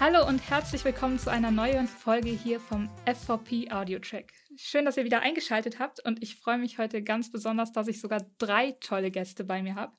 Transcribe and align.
Hallo 0.00 0.24
und 0.28 0.48
herzlich 0.48 0.84
willkommen 0.84 1.18
zu 1.18 1.28
einer 1.28 1.50
neuen 1.50 1.88
Folge 1.88 2.30
hier 2.30 2.60
vom 2.60 2.88
FVP 3.04 3.72
Audio 3.72 3.98
Track. 3.98 4.32
Schön, 4.54 4.84
dass 4.84 4.96
ihr 4.96 5.04
wieder 5.04 5.22
eingeschaltet 5.22 5.80
habt 5.80 5.98
und 6.06 6.22
ich 6.22 6.36
freue 6.36 6.56
mich 6.56 6.78
heute 6.78 7.02
ganz 7.02 7.32
besonders, 7.32 7.72
dass 7.72 7.88
ich 7.88 8.00
sogar 8.00 8.24
drei 8.38 8.76
tolle 8.78 9.10
Gäste 9.10 9.42
bei 9.42 9.60
mir 9.60 9.74
habe. 9.74 9.92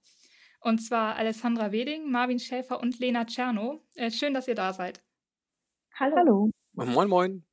Und 0.61 0.77
zwar 0.77 1.17
Alessandra 1.17 1.73
Weding, 1.73 2.09
Marvin 2.09 2.39
Schäfer 2.39 2.79
und 2.79 2.97
Lena 2.99 3.25
Czerno. 3.25 3.85
Äh, 3.95 4.09
schön, 4.09 4.33
dass 4.33 4.47
ihr 4.47 4.55
da 4.55 4.71
seid. 4.71 5.03
Hallo. 5.95 6.15
Hallo. 6.15 6.49
Moin, 6.71 7.09
moin. 7.09 7.45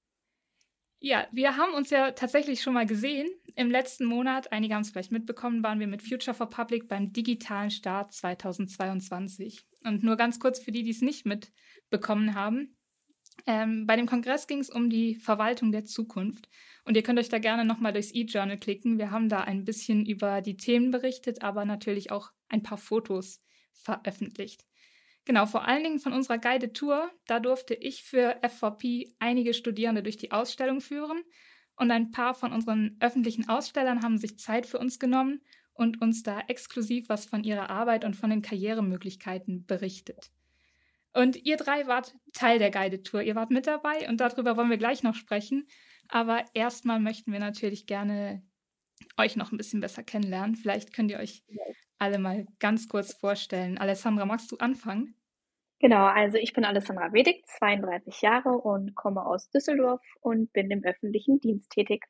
Ja, 1.01 1.27
wir 1.33 1.57
haben 1.57 1.75
uns 1.75 1.91
ja 1.91 2.13
tatsächlich 2.13 2.63
schon 2.63 2.75
mal 2.75 2.87
gesehen. 2.87 3.29
Im 3.57 3.71
letzten 3.71 4.05
Monat, 4.05 4.53
einige 4.53 4.75
haben 4.75 4.83
es 4.83 4.91
vielleicht 4.91 5.13
mitbekommen, 5.13 5.63
waren 5.65 5.81
wir 5.81 5.87
mit 5.87 6.03
Future 6.03 6.35
for 6.35 6.49
Public 6.49 6.89
beim 6.89 7.13
digitalen 7.13 7.71
Start 7.71 8.13
2022. 8.13 9.67
Und 9.85 10.03
nur 10.03 10.17
ganz 10.17 10.41
kurz 10.41 10.59
für 10.59 10.73
die, 10.73 10.85
die 10.85 10.91
es 10.91 11.03
nicht 11.03 11.27
mitbekommen 11.91 12.35
haben. 12.35 12.77
Ähm, 13.47 13.87
bei 13.87 13.97
dem 13.97 14.07
Kongress 14.07 14.47
ging 14.47 14.59
es 14.59 14.71
um 14.71 14.91
die 14.91 15.17
Verwaltung 15.17 15.71
der 15.71 15.85
Zukunft. 15.85 16.49
Und 16.85 16.97
ihr 16.97 17.03
könnt 17.03 17.19
euch 17.19 17.29
da 17.29 17.39
gerne 17.39 17.65
nochmal 17.65 17.93
durchs 17.93 18.15
E-Journal 18.15 18.59
klicken. 18.59 18.99
Wir 18.99 19.11
haben 19.11 19.29
da 19.29 19.43
ein 19.43 19.65
bisschen 19.65 20.07
über 20.07 20.41
die 20.41 20.57
Themen 20.57 20.91
berichtet, 20.91 21.43
aber 21.43 21.65
natürlich 21.65 22.11
auch 22.11 22.31
ein 22.49 22.63
paar 22.63 22.79
Fotos 22.79 23.43
veröffentlicht. 23.73 24.65
Genau, 25.25 25.47
vor 25.47 25.67
allen 25.67 25.83
Dingen 25.83 25.99
von 25.99 26.13
unserer 26.13 26.39
Guided 26.39 26.75
Tour. 26.75 27.11
Da 27.27 27.41
durfte 27.41 27.75
ich 27.75 28.05
für 28.05 28.37
FVP 28.43 29.15
einige 29.19 29.55
Studierende 29.55 30.03
durch 30.03 30.17
die 30.17 30.33
Ausstellung 30.33 30.81
führen 30.81 31.23
und 31.77 31.91
ein 31.91 32.11
paar 32.11 32.35
von 32.35 32.53
unseren 32.53 32.97
öffentlichen 33.01 33.49
Ausstellern 33.49 34.03
haben 34.03 34.19
sich 34.19 34.39
Zeit 34.39 34.67
für 34.67 34.79
uns 34.79 34.99
genommen 34.99 35.43
und 35.75 36.01
uns 36.01 36.23
da 36.23 36.41
exklusiv 36.47 37.09
was 37.09 37.27
von 37.27 37.45
ihrer 37.45 37.69
Arbeit 37.71 38.05
und 38.05 38.15
von 38.15 38.31
den 38.31 38.41
Karrieremöglichkeiten 38.41 39.67
berichtet. 39.67 40.31
Und 41.17 41.37
ihr 41.47 41.57
drei 41.57 41.87
wart 41.87 42.15
Teil 42.35 42.59
der 42.59 42.71
Guided 42.71 43.07
Tour. 43.07 43.23
Ihr 43.23 43.35
wart 43.35 43.51
mit 43.51 43.67
dabei 43.67 44.07
und 44.09 44.21
darüber 44.21 44.57
wollen 44.57 44.69
wir 44.69 44.77
gleich 44.77 45.03
noch 45.03 45.15
sprechen. 45.15 45.67
Aber 46.09 46.45
erstmal 46.53 47.01
möchten 47.01 47.33
wir 47.33 47.41
natürlich 47.41 47.87
gerne 47.87 48.43
euch 49.17 49.35
noch 49.35 49.51
ein 49.51 49.57
bisschen 49.57 49.81
besser 49.81 50.03
kennenlernen. 50.03 50.57
Vielleicht 50.57 50.93
könnt 50.93 51.11
ihr 51.11 51.19
euch 51.19 51.43
alle 51.99 52.19
mal 52.19 52.47
ganz 52.59 52.87
kurz 52.89 53.15
vorstellen. 53.15 53.79
Alessandra, 53.79 54.27
magst 54.27 54.53
du 54.53 54.59
anfangen? 54.59 55.15
Genau, 55.79 56.05
also 56.05 56.37
ich 56.37 56.53
bin 56.53 56.65
Alessandra 56.65 57.13
Wedig, 57.15 57.47
32 57.47 58.21
Jahre 58.21 58.51
und 58.51 58.95
komme 58.95 59.25
aus 59.25 59.49
Düsseldorf 59.51 60.03
und 60.21 60.53
bin 60.53 60.71
im 60.71 60.85
öffentlichen 60.85 61.41
Dienst 61.41 61.71
tätig. 61.71 62.05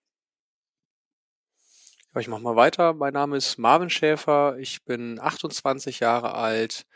Ich 2.18 2.28
mache 2.28 2.42
mal 2.42 2.56
weiter. 2.56 2.92
Mein 2.94 3.12
Name 3.12 3.36
ist 3.36 3.56
Marvin 3.58 3.90
Schäfer. 3.90 4.56
Ich 4.58 4.84
bin 4.84 5.20
28 5.20 6.00
Jahre 6.00 6.34
alt 6.34 6.86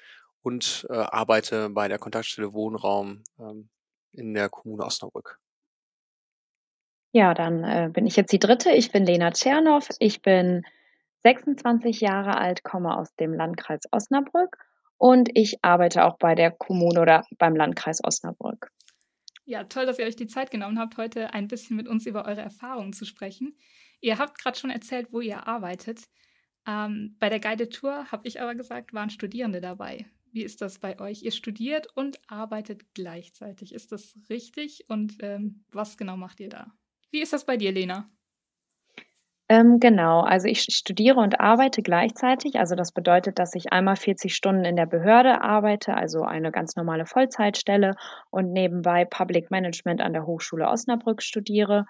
und 0.43 0.87
äh, 0.91 0.95
arbeite 0.95 1.71
bei 1.71 1.89
der 1.89 1.99
Kontaktstelle 1.99 2.53
Wohnraum 2.53 3.23
ähm, 3.39 3.69
in 4.13 4.35
der 4.35 4.49
Kommune 4.49 4.85
Osnabrück. 4.85 5.39
Ja, 7.13 7.35
dann 7.35 7.65
äh, 7.65 7.91
bin 7.93 8.07
ich 8.07 8.17
jetzt 8.17 8.33
die 8.33 8.39
dritte. 8.39 8.71
Ich 8.71 8.93
bin 8.93 9.05
Lena 9.05 9.33
Tschernow. 9.33 9.87
Ich 9.99 10.23
bin 10.23 10.65
26 11.23 12.01
Jahre 12.01 12.37
alt, 12.37 12.63
komme 12.63 12.97
aus 12.97 13.15
dem 13.17 13.35
Landkreis 13.35 13.83
Osnabrück 13.91 14.57
und 14.97 15.29
ich 15.35 15.59
arbeite 15.63 16.05
auch 16.05 16.19
bei 16.19 16.35
der 16.35 16.51
Kommune 16.51 17.01
oder 17.01 17.25
beim 17.39 17.57
Landkreis 17.57 18.03
Osnabrück. 18.03 18.71
Ja, 19.45 19.65
toll, 19.65 19.87
dass 19.87 19.99
ihr 19.99 20.07
euch 20.07 20.17
die 20.17 20.29
Zeit 20.29 20.51
genommen 20.51 20.79
habt, 20.79 20.97
heute 20.97 21.35
ein 21.35 21.49
bisschen 21.49 21.77
mit 21.77 21.89
uns 21.89 22.07
über 22.07 22.25
eure 22.27 22.41
Erfahrungen 22.41 22.93
zu 22.93 23.05
sprechen. 23.05 23.57
Ihr 24.01 24.19
habt 24.19 24.39
gerade 24.39 24.59
schon 24.59 24.71
erzählt, 24.71 25.13
wo 25.13 25.21
ihr 25.21 25.49
arbeitet. 25.49 26.05
Ähm, 26.67 27.17
bei 27.19 27.29
der 27.29 27.41
Guided 27.41 27.73
Tour, 27.73 28.11
habe 28.13 28.29
ich 28.29 28.41
aber 28.41 28.55
gesagt, 28.55 28.95
waren 28.95 29.11
Studierende 29.11 29.61
dabei. 29.61 30.07
Wie 30.33 30.43
ist 30.43 30.61
das 30.61 30.79
bei 30.79 30.99
euch? 31.01 31.23
Ihr 31.23 31.33
studiert 31.33 31.89
und 31.95 32.21
arbeitet 32.29 32.95
gleichzeitig. 32.95 33.75
Ist 33.75 33.93
das 33.93 34.15
richtig? 34.29 34.85
Und 34.89 35.17
ähm, 35.21 35.65
was 35.73 35.97
genau 35.97 36.17
macht 36.17 36.41
ihr 36.41 36.49
da? 36.49 36.73
Wie 37.11 37.21
ist 37.21 37.33
das 37.33 37.45
bei 37.45 37.57
dir, 37.57 37.73
Lena? 37.73 38.09
Ähm, 39.51 39.81
genau, 39.81 40.21
also 40.21 40.47
ich 40.47 40.63
studiere 40.63 41.19
und 41.19 41.41
arbeite 41.41 41.83
gleichzeitig. 41.83 42.61
Also 42.61 42.77
das 42.77 42.93
bedeutet, 42.93 43.41
dass 43.41 43.57
ich 43.57 43.73
einmal 43.73 43.97
40 43.97 44.33
Stunden 44.33 44.65
in 44.65 44.77
der 44.77 44.87
Behörde 44.87 45.41
arbeite, 45.41 45.95
also 45.95 46.23
eine 46.23 46.53
ganz 46.53 46.77
normale 46.77 47.05
Vollzeitstelle 47.05 47.97
und 48.31 48.53
nebenbei 48.53 49.05
Public 49.05 49.51
Management 49.51 50.03
an 50.03 50.13
der 50.13 50.25
Hochschule 50.25 50.69
Osnabrück 50.69 51.21
studiere. 51.21 51.87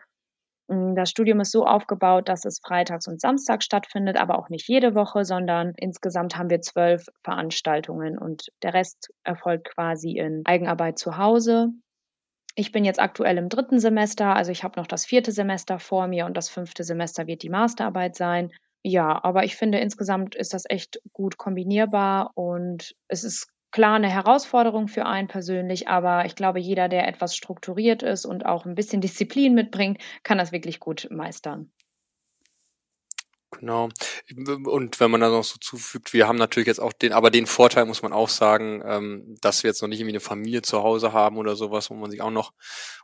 Mm, 0.71 0.95
das 0.95 1.11
Studium 1.11 1.41
ist 1.41 1.51
so 1.51 1.67
aufgebaut, 1.67 2.29
dass 2.29 2.45
es 2.45 2.61
freitags 2.65 3.09
und 3.09 3.21
samstags 3.21 3.65
stattfindet, 3.65 4.17
aber 4.17 4.39
auch 4.39 4.49
nicht 4.49 4.69
jede 4.69 4.95
Woche, 4.95 5.25
sondern 5.25 5.73
insgesamt 5.77 6.37
haben 6.37 6.49
wir 6.49 6.61
zwölf 6.61 7.07
Veranstaltungen 7.25 8.17
und 8.17 8.47
der 8.63 8.73
Rest 8.73 9.11
erfolgt 9.25 9.69
quasi 9.75 10.13
in 10.17 10.43
Eigenarbeit 10.45 10.99
zu 10.99 11.19
Hause. 11.19 11.71
Ich 12.55 12.73
bin 12.73 12.85
jetzt 12.85 13.01
aktuell 13.01 13.39
im 13.39 13.49
dritten 13.49 13.81
Semester, 13.81 14.35
also 14.37 14.53
ich 14.53 14.65
habe 14.65 14.79
noch 14.79 14.87
das 14.87 15.07
vierte 15.07 15.33
Semester 15.33 15.79
vor 15.79 16.07
mir 16.07 16.27
und 16.27 16.37
das 16.37 16.49
fünfte 16.49 16.85
Semester 16.85 17.27
wird 17.27 17.43
die 17.43 17.51
Masterarbeit 17.51 18.17
sein. 18.17 18.51
Ja, 18.83 19.23
aber 19.23 19.45
ich 19.45 19.57
finde 19.57 19.79
insgesamt 19.79 20.35
ist 20.35 20.55
das 20.55 20.65
echt 20.69 21.01
gut 21.13 21.37
kombinierbar 21.37 22.31
und 22.35 22.95
es 23.09 23.25
ist 23.25 23.49
klar 23.71 23.97
eine 23.97 24.11
Herausforderung 24.11 24.89
für 24.89 25.07
einen 25.07 25.29
persönlich, 25.29 25.89
aber 25.89 26.25
ich 26.27 26.35
glaube, 26.35 26.59
jeder, 26.59 26.89
der 26.89 27.09
etwas 27.09 27.37
strukturiert 27.37 28.03
ist 28.03 28.25
und 28.25 28.47
auch 28.47 28.67
ein 28.67 28.75
bisschen 28.75 29.01
Disziplin 29.01 29.55
mitbringt, 29.55 30.01
kann 30.23 30.39
das 30.39 30.53
wirklich 30.53 30.81
gut 30.81 31.09
meistern. 31.11 31.71
Genau. 33.59 33.89
Und 34.47 35.01
wenn 35.01 35.11
man 35.11 35.21
dann 35.21 35.33
noch 35.33 35.45
so 35.45 35.59
zufügt, 35.59 36.13
wir 36.13 36.29
haben 36.29 36.39
natürlich 36.39 36.69
jetzt 36.69 36.79
auch 36.79 36.93
den, 36.93 37.13
aber 37.13 37.31
den 37.31 37.47
Vorteil 37.47 37.85
muss 37.85 38.01
man 38.01 38.13
auch 38.13 38.29
sagen, 38.29 38.81
ähm, 38.87 39.37
dass 39.41 39.63
wir 39.63 39.71
jetzt 39.71 39.83
noch 39.83 39.89
nicht 39.89 39.99
irgendwie 39.99 40.13
eine 40.13 40.21
Familie 40.21 40.63
zu 40.63 40.83
Hause 40.83 41.13
haben 41.13 41.37
oder 41.37 41.57
sowas, 41.57 41.91
wo 41.91 41.95
man 41.95 42.11
sich 42.11 42.23
auch 42.23 42.31
noch 42.31 42.53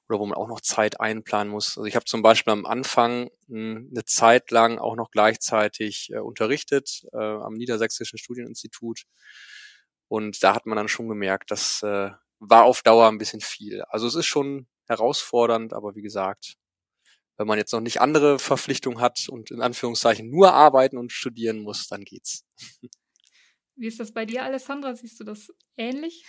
oder 0.09 0.21
wo 0.21 0.27
man 0.27 0.39
auch 0.39 0.47
noch 0.47 0.61
Zeit 0.61 1.01
einplanen 1.01 1.53
muss. 1.53 1.77
Also 1.77 1.87
ich 1.87 1.97
habe 1.97 2.05
zum 2.05 2.23
Beispiel 2.23 2.53
am 2.53 2.65
Anfang 2.65 3.29
hm, 3.49 3.91
eine 3.91 4.05
Zeit 4.05 4.53
lang 4.53 4.79
auch 4.79 4.95
noch 4.95 5.11
gleichzeitig 5.11 6.11
äh, 6.13 6.19
unterrichtet 6.19 7.03
äh, 7.13 7.17
am 7.19 7.55
Niedersächsischen 7.55 8.19
Studieninstitut 8.19 9.03
und 10.09 10.43
da 10.43 10.55
hat 10.55 10.67
man 10.67 10.77
dann 10.77 10.89
schon 10.89 11.09
gemerkt, 11.09 11.51
das 11.51 11.83
äh, 11.83 12.11
war 12.39 12.65
auf 12.65 12.83
Dauer 12.83 13.09
ein 13.09 13.19
bisschen 13.19 13.41
viel. 13.41 13.83
Also 13.89 14.07
es 14.07 14.15
ist 14.15 14.27
schon 14.27 14.67
herausfordernd, 14.89 15.73
aber 15.73 15.95
wie 15.97 16.03
gesagt, 16.03 16.57
wenn 17.37 17.47
man 17.47 17.59
jetzt 17.59 17.73
noch 17.73 17.81
nicht 17.81 18.01
andere 18.01 18.39
Verpflichtungen 18.39 19.01
hat 19.01 19.29
und 19.29 19.51
in 19.51 19.61
Anführungszeichen 19.61 20.31
nur 20.31 20.53
arbeiten 20.53 20.97
und 20.97 21.13
studieren 21.13 21.61
muss, 21.61 21.87
dann 21.89 22.05
geht's. 22.05 22.45
Wie 23.75 23.87
ist 23.87 24.01
das 24.01 24.13
bei 24.13 24.25
dir, 24.25 24.43
Alessandra? 24.43 24.95
Siehst 24.95 25.21
du 25.21 25.25
das 25.25 25.53
ähnlich? 25.77 26.25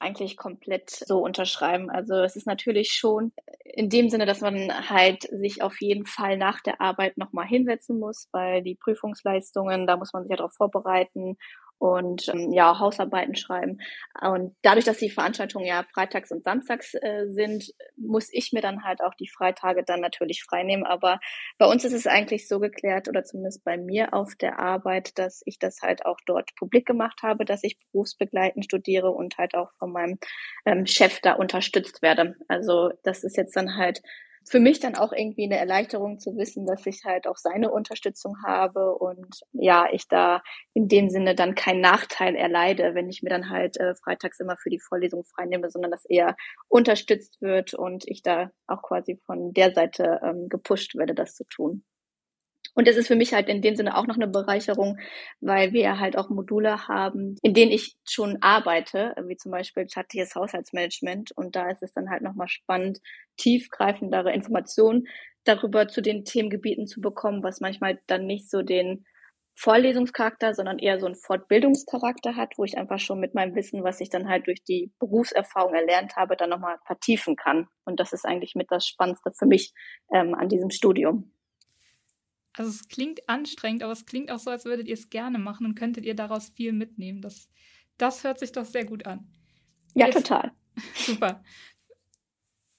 Eigentlich 0.00 0.36
komplett 0.36 0.90
so 0.90 1.20
unterschreiben. 1.20 1.88
Also 1.88 2.14
es 2.16 2.34
ist 2.34 2.48
natürlich 2.48 2.92
schon 2.92 3.32
in 3.64 3.90
dem 3.90 4.10
Sinne, 4.10 4.26
dass 4.26 4.40
man 4.40 4.90
halt 4.90 5.22
sich 5.30 5.62
auf 5.62 5.80
jeden 5.80 6.04
Fall 6.04 6.36
nach 6.36 6.60
der 6.60 6.80
Arbeit 6.80 7.16
nochmal 7.16 7.46
hinsetzen 7.46 8.00
muss, 8.00 8.28
weil 8.32 8.62
die 8.62 8.74
Prüfungsleistungen, 8.74 9.86
da 9.86 9.96
muss 9.96 10.12
man 10.12 10.24
sich 10.24 10.30
ja 10.30 10.36
darauf 10.36 10.54
vorbereiten 10.54 11.36
und 11.78 12.28
ähm, 12.28 12.52
ja, 12.52 12.78
Hausarbeiten 12.78 13.36
schreiben. 13.36 13.78
Und 14.20 14.54
dadurch, 14.62 14.84
dass 14.84 14.98
die 14.98 15.10
Veranstaltungen 15.10 15.66
ja 15.66 15.84
freitags 15.92 16.30
und 16.30 16.44
samstags 16.44 16.94
äh, 16.94 17.26
sind, 17.28 17.72
muss 17.96 18.28
ich 18.32 18.52
mir 18.52 18.62
dann 18.62 18.84
halt 18.84 19.00
auch 19.02 19.14
die 19.14 19.28
Freitage 19.28 19.82
dann 19.84 20.00
natürlich 20.00 20.44
freinehmen. 20.44 20.86
Aber 20.86 21.20
bei 21.58 21.66
uns 21.66 21.84
ist 21.84 21.92
es 21.92 22.06
eigentlich 22.06 22.48
so 22.48 22.60
geklärt, 22.60 23.08
oder 23.08 23.24
zumindest 23.24 23.64
bei 23.64 23.76
mir 23.76 24.14
auf 24.14 24.34
der 24.34 24.58
Arbeit, 24.58 25.18
dass 25.18 25.42
ich 25.44 25.58
das 25.58 25.82
halt 25.82 26.06
auch 26.06 26.18
dort 26.26 26.54
publik 26.56 26.86
gemacht 26.86 27.20
habe, 27.22 27.44
dass 27.44 27.64
ich 27.64 27.78
berufsbegleitend 27.92 28.64
studiere 28.64 29.10
und 29.10 29.36
halt 29.38 29.54
auch 29.54 29.70
von 29.78 29.92
meinem 29.92 30.18
ähm, 30.64 30.86
Chef 30.86 31.20
da 31.20 31.34
unterstützt 31.34 32.02
werde. 32.02 32.36
Also 32.48 32.92
das 33.02 33.24
ist 33.24 33.36
jetzt 33.36 33.56
dann 33.56 33.76
halt 33.76 34.00
für 34.46 34.60
mich 34.60 34.80
dann 34.80 34.94
auch 34.94 35.12
irgendwie 35.12 35.44
eine 35.44 35.58
Erleichterung 35.58 36.18
zu 36.18 36.36
wissen, 36.36 36.66
dass 36.66 36.86
ich 36.86 37.04
halt 37.04 37.26
auch 37.26 37.36
seine 37.36 37.70
Unterstützung 37.70 38.36
habe 38.46 38.94
und 38.94 39.40
ja, 39.52 39.86
ich 39.90 40.08
da 40.08 40.42
in 40.74 40.88
dem 40.88 41.08
Sinne 41.10 41.34
dann 41.34 41.54
keinen 41.54 41.80
Nachteil 41.80 42.34
erleide, 42.36 42.94
wenn 42.94 43.08
ich 43.08 43.22
mir 43.22 43.30
dann 43.30 43.50
halt 43.50 43.78
äh, 43.78 43.94
freitags 43.94 44.40
immer 44.40 44.56
für 44.56 44.70
die 44.70 44.80
Vorlesung 44.80 45.24
freinehme, 45.24 45.70
sondern 45.70 45.90
dass 45.90 46.04
eher 46.04 46.36
unterstützt 46.68 47.40
wird 47.40 47.74
und 47.74 48.04
ich 48.06 48.22
da 48.22 48.50
auch 48.66 48.82
quasi 48.82 49.20
von 49.26 49.52
der 49.52 49.72
Seite 49.72 50.20
ähm, 50.22 50.48
gepusht 50.48 50.94
werde, 50.94 51.14
das 51.14 51.34
zu 51.34 51.44
tun. 51.44 51.84
Und 52.74 52.88
es 52.88 52.96
ist 52.96 53.06
für 53.06 53.16
mich 53.16 53.32
halt 53.32 53.48
in 53.48 53.62
dem 53.62 53.76
Sinne 53.76 53.96
auch 53.96 54.06
noch 54.06 54.16
eine 54.16 54.26
Bereicherung, 54.26 54.98
weil 55.40 55.72
wir 55.72 55.98
halt 56.00 56.18
auch 56.18 56.28
Module 56.28 56.88
haben, 56.88 57.36
in 57.42 57.54
denen 57.54 57.70
ich 57.70 57.96
schon 58.04 58.38
arbeite, 58.40 59.14
wie 59.26 59.36
zum 59.36 59.52
Beispiel 59.52 59.88
staatliches 59.88 60.34
Haushaltsmanagement. 60.34 61.32
Und 61.32 61.56
da 61.56 61.70
ist 61.70 61.82
es 61.82 61.92
dann 61.92 62.10
halt 62.10 62.22
nochmal 62.22 62.48
spannend, 62.48 63.00
tiefgreifendere 63.36 64.32
Informationen 64.32 65.06
darüber 65.44 65.88
zu 65.88 66.00
den 66.00 66.24
Themengebieten 66.24 66.86
zu 66.86 67.00
bekommen, 67.00 67.42
was 67.42 67.60
manchmal 67.60 68.00
dann 68.06 68.26
nicht 68.26 68.50
so 68.50 68.62
den 68.62 69.04
Vorlesungscharakter, 69.56 70.52
sondern 70.52 70.78
eher 70.78 70.98
so 70.98 71.06
einen 71.06 71.14
Fortbildungscharakter 71.14 72.34
hat, 72.34 72.54
wo 72.56 72.64
ich 72.64 72.76
einfach 72.76 72.98
schon 72.98 73.20
mit 73.20 73.34
meinem 73.34 73.54
Wissen, 73.54 73.84
was 73.84 74.00
ich 74.00 74.10
dann 74.10 74.28
halt 74.28 74.48
durch 74.48 74.64
die 74.64 74.92
Berufserfahrung 74.98 75.74
erlernt 75.74 76.16
habe, 76.16 76.36
dann 76.36 76.50
nochmal 76.50 76.76
vertiefen 76.86 77.36
kann. 77.36 77.68
Und 77.84 78.00
das 78.00 78.12
ist 78.12 78.24
eigentlich 78.24 78.54
mit 78.56 78.70
das 78.70 78.86
Spannendste 78.86 79.30
für 79.32 79.46
mich 79.46 79.72
ähm, 80.12 80.34
an 80.34 80.48
diesem 80.48 80.70
Studium. 80.70 81.33
Also 82.56 82.70
es 82.70 82.88
klingt 82.88 83.28
anstrengend, 83.28 83.82
aber 83.82 83.92
es 83.92 84.06
klingt 84.06 84.30
auch 84.30 84.38
so, 84.38 84.50
als 84.50 84.64
würdet 84.64 84.86
ihr 84.86 84.94
es 84.94 85.10
gerne 85.10 85.38
machen 85.38 85.66
und 85.66 85.74
könntet 85.74 86.04
ihr 86.04 86.14
daraus 86.14 86.48
viel 86.48 86.72
mitnehmen. 86.72 87.20
Das, 87.20 87.48
das 87.98 88.22
hört 88.24 88.38
sich 88.38 88.52
doch 88.52 88.64
sehr 88.64 88.84
gut 88.84 89.06
an. 89.06 89.28
Ja, 89.94 90.06
Jetzt, 90.06 90.26
total. 90.26 90.52
Super. 90.94 91.42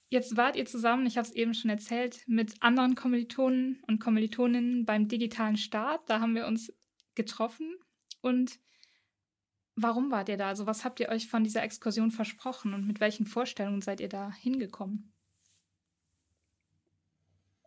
Jetzt 0.08 0.36
wart 0.36 0.56
ihr 0.56 0.66
zusammen, 0.66 1.06
ich 1.06 1.18
habe 1.18 1.26
es 1.26 1.34
eben 1.34 1.52
schon 1.52 1.70
erzählt, 1.70 2.22
mit 2.26 2.62
anderen 2.62 2.94
Kommilitonen 2.94 3.82
und 3.86 3.98
Kommilitoninnen 3.98 4.86
beim 4.86 5.08
digitalen 5.08 5.56
Start. 5.56 6.08
Da 6.08 6.20
haben 6.20 6.34
wir 6.34 6.46
uns 6.46 6.72
getroffen. 7.14 7.76
Und 8.22 8.58
warum 9.74 10.10
wart 10.10 10.28
ihr 10.28 10.36
da? 10.36 10.48
Also 10.48 10.66
was 10.66 10.84
habt 10.84 11.00
ihr 11.00 11.10
euch 11.10 11.28
von 11.28 11.44
dieser 11.44 11.62
Exkursion 11.62 12.12
versprochen 12.12 12.72
und 12.72 12.86
mit 12.86 13.00
welchen 13.00 13.26
Vorstellungen 13.26 13.82
seid 13.82 14.00
ihr 14.00 14.08
da 14.08 14.32
hingekommen? 14.32 15.12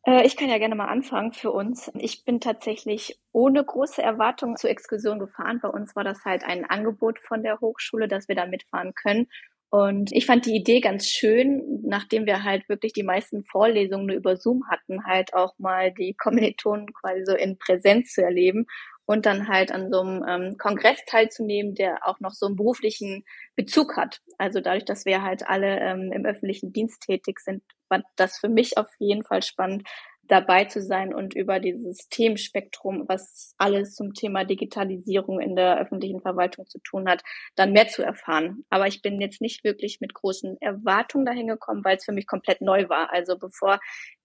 Äh, 0.06 0.26
ich 0.26 0.38
kann 0.38 0.50
ja 0.50 0.58
gerne 0.58 0.76
mal 0.76 0.88
anfangen 0.88 1.32
für 1.32 1.52
uns. 1.52 1.92
Ich 1.96 2.26
bin 2.26 2.40
tatsächlich 2.40 3.20
ohne 3.32 3.64
große 3.64 4.02
Erwartungen 4.02 4.58
zur 4.58 4.70
Exkursion 4.70 5.20
gefahren. 5.20 5.60
Bei 5.62 5.70
uns 5.70 5.96
war 5.96 6.04
das 6.04 6.26
halt 6.26 6.44
ein 6.44 6.66
Angebot 6.66 7.20
von 7.20 7.44
der 7.44 7.60
Hochschule, 7.60 8.08
dass 8.08 8.28
wir 8.28 8.36
da 8.36 8.46
mitfahren 8.46 8.94
können. 8.94 9.28
Und 9.72 10.12
ich 10.12 10.26
fand 10.26 10.48
die 10.48 10.56
Idee 10.56 10.80
ganz 10.82 11.08
schön, 11.08 11.82
nachdem 11.84 12.26
wir 12.26 12.44
halt 12.44 12.68
wirklich 12.70 12.92
die 12.94 13.04
meisten 13.04 13.44
Vorlesungen 13.46 14.08
nur 14.08 14.16
über 14.16 14.36
Zoom 14.36 14.64
hatten, 14.68 15.06
halt 15.06 15.36
auch 15.36 15.54
mal 15.60 15.92
die 15.94 16.16
Kommilitonen 16.18 16.92
quasi 16.94 17.24
so 17.26 17.36
in 17.36 17.60
Präsenz 17.60 18.14
zu 18.14 18.24
erleben 18.24 18.66
und 19.06 19.28
dann 19.28 19.48
halt 19.48 19.72
an 19.72 19.92
so 19.92 20.02
einem 20.02 20.26
ähm, 20.28 20.58
Kongress 20.58 20.98
teilzunehmen, 21.06 21.76
der 21.76 22.08
auch 22.08 22.20
noch 22.20 22.34
so 22.34 22.48
einen 22.48 22.56
beruflichen 22.56 23.24
Bezug 23.56 23.96
hat. 23.96 24.22
Also 24.40 24.60
dadurch, 24.60 24.86
dass 24.86 25.06
wir 25.06 25.22
halt 25.22 25.48
alle 25.48 25.80
ähm, 25.80 26.12
im 26.14 26.26
öffentlichen 26.26 26.74
Dienst 26.74 27.02
tätig 27.02 27.40
sind, 27.40 27.62
war 27.90 28.02
das 28.16 28.38
für 28.38 28.50
mich 28.50 28.78
auf 28.78 28.88
jeden 29.00 29.24
Fall 29.24 29.42
spannend, 29.42 29.88
dabei 30.30 30.66
zu 30.66 30.82
sein 30.82 31.14
und 31.14 31.36
über 31.36 31.60
dieses 31.60 32.08
Themenspektrum, 32.10 33.06
was 33.08 33.56
alles 33.58 33.96
zum 33.96 34.14
Thema 34.14 34.46
Digitalisierung 34.46 35.42
in 35.42 35.56
der 35.56 35.80
öffentlichen 35.80 36.22
Verwaltung 36.22 36.68
zu 36.68 36.80
tun 36.80 37.10
hat, 37.10 37.24
dann 37.56 37.74
mehr 37.74 37.88
zu 37.88 38.04
erfahren. 38.04 38.64
Aber 38.70 38.88
ich 38.88 39.02
bin 39.02 39.20
jetzt 39.20 39.42
nicht 39.42 39.64
wirklich 39.64 40.00
mit 40.00 40.14
großen 40.14 40.58
Erwartungen 40.62 41.26
dahin 41.26 41.48
gekommen, 41.48 41.84
weil 41.84 41.98
es 41.98 42.06
für 42.06 42.12
mich 42.12 42.28
komplett 42.28 42.62
neu 42.62 42.88
war. 42.90 43.12
Also 43.12 43.38
bevor 43.38 43.80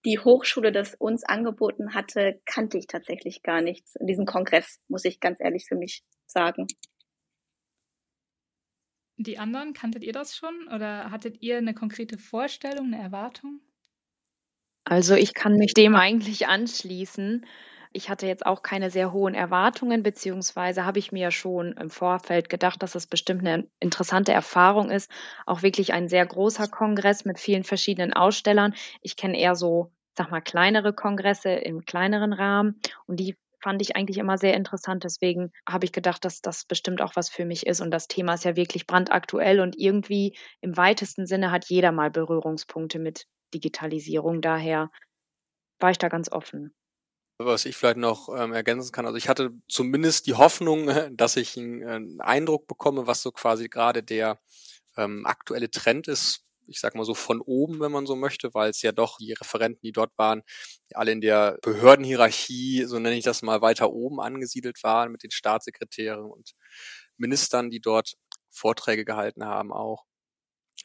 die 0.05 0.19
Hochschule 0.19 0.71
das 0.71 0.93
uns 0.93 1.23
angeboten 1.23 1.95
hatte, 1.95 2.39
kannte 2.45 2.77
ich 2.77 2.85
tatsächlich 2.85 3.41
gar 3.41 3.61
nichts. 3.61 3.95
Diesen 3.99 4.27
Kongress, 4.27 4.79
muss 4.87 5.05
ich 5.05 5.19
ganz 5.19 5.39
ehrlich 5.41 5.65
für 5.67 5.75
mich 5.75 6.03
sagen. 6.27 6.67
Die 9.17 9.37
anderen, 9.37 9.73
kanntet 9.73 10.05
ihr 10.05 10.13
das 10.13 10.37
schon 10.37 10.69
oder 10.73 11.11
hattet 11.11 11.41
ihr 11.41 11.57
eine 11.57 11.73
konkrete 11.73 12.17
Vorstellung, 12.17 12.93
eine 12.93 13.01
Erwartung? 13.03 13.59
Also, 14.83 15.15
ich 15.15 15.33
kann 15.33 15.55
mich 15.57 15.73
dem 15.73 15.95
eigentlich 15.95 16.47
anschließen. 16.47 17.45
Ich 17.91 18.09
hatte 18.09 18.27
jetzt 18.27 18.45
auch 18.45 18.61
keine 18.61 18.89
sehr 18.91 19.11
hohen 19.13 19.33
Erwartungen, 19.33 20.03
beziehungsweise 20.03 20.85
habe 20.85 20.99
ich 20.99 21.11
mir 21.11 21.31
schon 21.31 21.71
im 21.73 21.89
Vorfeld 21.89 22.49
gedacht, 22.49 22.83
dass 22.83 22.93
es 22.95 23.07
bestimmt 23.07 23.41
eine 23.41 23.67
interessante 23.79 24.33
Erfahrung 24.33 24.91
ist. 24.91 25.09
Auch 25.45 25.61
wirklich 25.63 25.93
ein 25.93 26.07
sehr 26.09 26.25
großer 26.25 26.67
Kongress 26.67 27.25
mit 27.25 27.39
vielen 27.39 27.63
verschiedenen 27.63 28.13
Ausstellern. 28.13 28.73
Ich 29.01 29.15
kenne 29.15 29.39
eher 29.39 29.55
so, 29.55 29.91
sag 30.17 30.29
mal, 30.29 30.41
kleinere 30.41 30.93
Kongresse 30.93 31.51
im 31.51 31.85
kleineren 31.85 32.33
Rahmen 32.33 32.79
und 33.07 33.19
die 33.19 33.37
fand 33.65 33.81
ich 33.81 33.95
eigentlich 33.95 34.19
immer 34.19 34.37
sehr 34.37 34.53
interessant. 34.53 35.03
Deswegen 35.03 35.51
habe 35.67 35.85
ich 35.85 35.91
gedacht, 35.91 36.23
dass 36.23 36.39
das 36.39 36.65
bestimmt 36.65 37.01
auch 37.01 37.15
was 37.15 37.31
für 37.31 37.45
mich 37.45 37.65
ist. 37.65 37.81
Und 37.81 37.89
das 37.89 38.07
Thema 38.07 38.35
ist 38.35 38.45
ja 38.45 38.55
wirklich 38.55 38.85
brandaktuell 38.85 39.59
und 39.59 39.75
irgendwie 39.75 40.37
im 40.61 40.77
weitesten 40.77 41.25
Sinne 41.25 41.49
hat 41.49 41.65
jeder 41.65 41.91
mal 41.91 42.11
Berührungspunkte 42.11 42.99
mit 42.99 43.25
Digitalisierung. 43.55 44.41
Daher 44.41 44.91
war 45.79 45.89
ich 45.89 45.97
da 45.97 46.09
ganz 46.09 46.31
offen. 46.31 46.75
Was 47.39 47.65
ich 47.65 47.75
vielleicht 47.75 47.97
noch 47.97 48.29
ähm, 48.29 48.53
ergänzen 48.53 48.91
kann, 48.91 49.07
also 49.07 49.17
ich 49.17 49.29
hatte 49.29 49.51
zumindest 49.67 50.27
die 50.27 50.35
Hoffnung, 50.35 50.85
dass 51.17 51.35
ich 51.35 51.57
einen, 51.57 51.83
einen 51.83 52.21
Eindruck 52.21 52.67
bekomme, 52.67 53.07
was 53.07 53.23
so 53.23 53.31
quasi 53.31 53.67
gerade 53.67 54.03
der 54.03 54.37
ähm, 54.95 55.25
aktuelle 55.25 55.71
Trend 55.71 56.07
ist, 56.07 56.44
ich 56.67 56.79
sag 56.79 56.95
mal 56.95 57.05
so 57.05 57.13
von 57.13 57.41
oben, 57.41 57.79
wenn 57.79 57.91
man 57.91 58.05
so 58.05 58.15
möchte, 58.15 58.53
weil 58.53 58.69
es 58.71 58.81
ja 58.81 58.91
doch 58.91 59.17
die 59.17 59.33
Referenten, 59.33 59.81
die 59.83 59.91
dort 59.91 60.17
waren, 60.17 60.43
alle 60.93 61.11
in 61.11 61.21
der 61.21 61.57
Behördenhierarchie, 61.61 62.85
so 62.85 62.99
nenne 62.99 63.15
ich 63.17 63.23
das 63.23 63.41
mal, 63.41 63.61
weiter 63.61 63.91
oben 63.91 64.19
angesiedelt 64.21 64.83
waren 64.83 65.11
mit 65.11 65.23
den 65.23 65.31
Staatssekretären 65.31 66.25
und 66.25 66.53
Ministern, 67.17 67.69
die 67.69 67.79
dort 67.81 68.13
Vorträge 68.51 69.05
gehalten 69.05 69.45
haben 69.45 69.71
auch. 69.73 70.05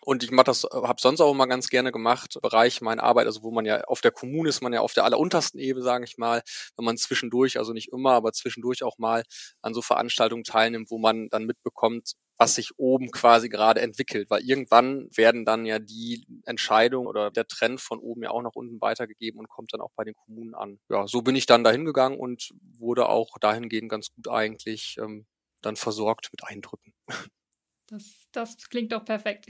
Und 0.02 0.22
ich 0.22 0.30
mache 0.30 0.44
das, 0.44 0.64
habe 0.64 1.00
sonst 1.00 1.20
auch 1.20 1.30
immer 1.32 1.46
ganz 1.46 1.68
gerne 1.68 1.92
gemacht, 1.92 2.38
Bereich 2.40 2.80
meiner 2.80 3.02
Arbeit, 3.02 3.26
also 3.26 3.42
wo 3.42 3.50
man 3.50 3.66
ja 3.66 3.82
auf 3.82 4.00
der 4.00 4.10
Kommune 4.12 4.48
ist, 4.48 4.62
man 4.62 4.72
ja 4.72 4.80
auf 4.80 4.94
der 4.94 5.04
alleruntersten 5.04 5.60
Ebene, 5.60 5.84
sage 5.84 6.04
ich 6.04 6.16
mal, 6.16 6.42
wenn 6.76 6.84
man 6.86 6.96
zwischendurch, 6.96 7.58
also 7.58 7.72
nicht 7.74 7.92
immer, 7.92 8.12
aber 8.12 8.32
zwischendurch 8.32 8.82
auch 8.82 8.96
mal 8.98 9.24
an 9.60 9.74
so 9.74 9.82
Veranstaltungen 9.82 10.44
teilnimmt, 10.44 10.90
wo 10.90 10.98
man 10.98 11.28
dann 11.28 11.44
mitbekommt, 11.44 12.14
was 12.38 12.54
sich 12.54 12.70
oben 12.78 13.10
quasi 13.10 13.50
gerade 13.50 13.82
entwickelt, 13.82 14.30
weil 14.30 14.42
irgendwann 14.42 15.10
werden 15.14 15.44
dann 15.44 15.66
ja 15.66 15.78
die 15.78 16.24
Entscheidung 16.46 17.06
oder 17.06 17.30
der 17.30 17.46
Trend 17.46 17.82
von 17.82 17.98
oben 17.98 18.22
ja 18.22 18.30
auch 18.30 18.40
nach 18.40 18.54
unten 18.54 18.80
weitergegeben 18.80 19.38
und 19.38 19.50
kommt 19.50 19.74
dann 19.74 19.82
auch 19.82 19.90
bei 19.94 20.04
den 20.04 20.14
Kommunen 20.14 20.54
an. 20.54 20.78
Ja, 20.88 21.06
so 21.06 21.20
bin 21.20 21.36
ich 21.36 21.44
dann 21.44 21.62
dahin 21.64 21.84
gegangen 21.84 22.18
und 22.18 22.50
wurde 22.78 23.10
auch 23.10 23.36
dahingehend 23.38 23.90
ganz 23.90 24.08
gut 24.14 24.28
eigentlich 24.28 24.96
ähm, 24.98 25.26
dann 25.60 25.76
versorgt 25.76 26.30
mit 26.32 26.42
Eindrücken. 26.44 26.94
Das, 27.86 28.19
das 28.32 28.56
klingt 28.68 28.92
doch 28.92 29.04
perfekt. 29.04 29.46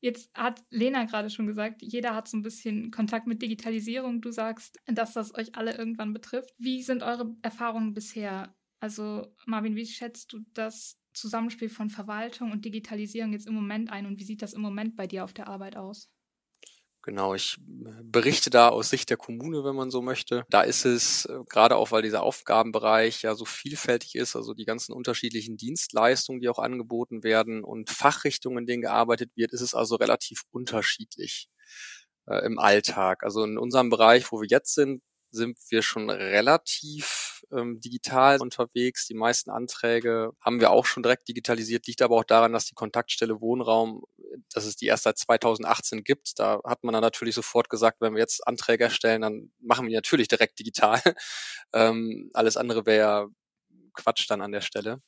Jetzt 0.00 0.34
hat 0.34 0.64
Lena 0.70 1.04
gerade 1.04 1.30
schon 1.30 1.46
gesagt, 1.46 1.80
jeder 1.80 2.14
hat 2.16 2.26
so 2.26 2.36
ein 2.36 2.42
bisschen 2.42 2.90
Kontakt 2.90 3.28
mit 3.28 3.40
Digitalisierung. 3.40 4.20
Du 4.20 4.32
sagst, 4.32 4.78
dass 4.86 5.12
das 5.12 5.32
euch 5.36 5.54
alle 5.54 5.76
irgendwann 5.76 6.12
betrifft. 6.12 6.50
Wie 6.58 6.82
sind 6.82 7.04
eure 7.04 7.36
Erfahrungen 7.42 7.94
bisher? 7.94 8.52
Also 8.80 9.32
Marvin, 9.46 9.76
wie 9.76 9.86
schätzt 9.86 10.32
du 10.32 10.40
das 10.54 10.98
Zusammenspiel 11.14 11.68
von 11.68 11.88
Verwaltung 11.88 12.50
und 12.50 12.64
Digitalisierung 12.64 13.32
jetzt 13.32 13.46
im 13.46 13.54
Moment 13.54 13.92
ein 13.92 14.06
und 14.06 14.18
wie 14.18 14.24
sieht 14.24 14.42
das 14.42 14.54
im 14.54 14.62
Moment 14.62 14.96
bei 14.96 15.06
dir 15.06 15.22
auf 15.22 15.34
der 15.34 15.46
Arbeit 15.46 15.76
aus? 15.76 16.10
Genau, 17.04 17.34
ich 17.34 17.58
äh, 17.84 18.02
berichte 18.04 18.48
da 18.50 18.68
aus 18.68 18.88
Sicht 18.90 19.10
der 19.10 19.16
Kommune, 19.16 19.64
wenn 19.64 19.74
man 19.74 19.90
so 19.90 20.02
möchte. 20.02 20.44
Da 20.50 20.62
ist 20.62 20.84
es, 20.84 21.24
äh, 21.24 21.38
gerade 21.48 21.76
auch 21.76 21.90
weil 21.90 22.02
dieser 22.02 22.22
Aufgabenbereich 22.22 23.22
ja 23.22 23.34
so 23.34 23.44
vielfältig 23.44 24.14
ist, 24.14 24.36
also 24.36 24.54
die 24.54 24.64
ganzen 24.64 24.92
unterschiedlichen 24.92 25.56
Dienstleistungen, 25.56 26.40
die 26.40 26.48
auch 26.48 26.60
angeboten 26.60 27.24
werden 27.24 27.64
und 27.64 27.90
Fachrichtungen, 27.90 28.58
in 28.58 28.66
denen 28.66 28.82
gearbeitet 28.82 29.32
wird, 29.34 29.52
ist 29.52 29.62
es 29.62 29.74
also 29.74 29.96
relativ 29.96 30.42
unterschiedlich 30.52 31.48
äh, 32.28 32.44
im 32.46 32.58
Alltag. 32.58 33.24
Also 33.24 33.44
in 33.44 33.58
unserem 33.58 33.90
Bereich, 33.90 34.30
wo 34.32 34.40
wir 34.40 34.48
jetzt 34.48 34.74
sind, 34.74 35.02
sind 35.30 35.58
wir 35.70 35.82
schon 35.82 36.10
relativ 36.10 37.42
ähm, 37.52 37.80
digital 37.80 38.38
unterwegs. 38.40 39.06
Die 39.06 39.14
meisten 39.14 39.50
Anträge 39.50 40.32
haben 40.40 40.60
wir 40.60 40.70
auch 40.70 40.84
schon 40.86 41.02
direkt 41.02 41.28
digitalisiert, 41.28 41.86
liegt 41.86 42.02
aber 42.02 42.16
auch 42.16 42.24
daran, 42.24 42.52
dass 42.52 42.66
die 42.66 42.74
Kontaktstelle 42.74 43.40
Wohnraum, 43.40 44.04
dass 44.52 44.64
es 44.64 44.76
die 44.76 44.86
erst 44.86 45.04
seit 45.04 45.18
2018 45.18 46.04
gibt. 46.04 46.38
Da 46.38 46.60
hat 46.64 46.84
man 46.84 46.92
dann 46.92 47.02
natürlich 47.02 47.34
sofort 47.34 47.68
gesagt, 47.70 48.00
wenn 48.00 48.14
wir 48.14 48.20
jetzt 48.20 48.46
Anträge 48.46 48.84
erstellen, 48.84 49.22
dann 49.22 49.52
machen 49.60 49.86
wir 49.86 49.94
natürlich 49.94 50.28
direkt 50.28 50.58
digital. 50.58 51.00
ähm, 51.72 52.30
alles 52.34 52.56
andere 52.56 52.86
wäre 52.86 53.28
Quatsch 53.94 54.28
dann 54.28 54.42
an 54.42 54.52
der 54.52 54.62
Stelle. 54.62 55.00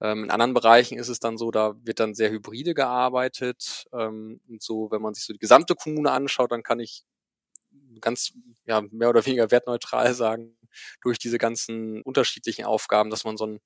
Ähm, 0.00 0.24
in 0.24 0.30
anderen 0.30 0.54
Bereichen 0.54 0.98
ist 0.98 1.08
es 1.08 1.20
dann 1.20 1.38
so, 1.38 1.50
da 1.50 1.74
wird 1.82 2.00
dann 2.00 2.14
sehr 2.14 2.30
hybride 2.30 2.74
gearbeitet. 2.74 3.86
Ähm, 3.92 4.40
und 4.48 4.62
so, 4.62 4.90
wenn 4.90 5.02
man 5.02 5.14
sich 5.14 5.24
so 5.24 5.32
die 5.32 5.38
gesamte 5.38 5.74
Kommune 5.74 6.10
anschaut, 6.10 6.52
dann 6.52 6.62
kann 6.62 6.80
ich 6.80 7.04
ganz 8.00 8.32
ja, 8.64 8.82
mehr 8.90 9.10
oder 9.10 9.24
weniger 9.26 9.50
wertneutral 9.50 10.14
sagen, 10.14 10.56
durch 11.02 11.18
diese 11.18 11.38
ganzen 11.38 12.02
unterschiedlichen 12.02 12.64
Aufgaben, 12.64 13.10
dass 13.10 13.24
man 13.24 13.36
so 13.36 13.46
ein, 13.46 13.60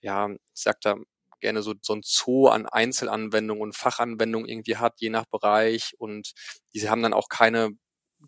ja, 0.00 0.28
ich 0.30 0.38
sag 0.54 0.80
da 0.82 0.96
gerne 1.40 1.62
so, 1.62 1.74
so 1.82 1.94
ein 1.94 2.02
Zoo 2.04 2.48
an 2.48 2.66
Einzelanwendungen 2.66 3.62
und 3.62 3.76
Fachanwendungen 3.76 4.48
irgendwie 4.48 4.76
hat, 4.76 4.94
je 5.00 5.10
nach 5.10 5.26
Bereich. 5.26 5.94
Und 5.98 6.32
diese 6.74 6.90
haben 6.90 7.02
dann 7.02 7.14
auch 7.14 7.28
keine 7.28 7.70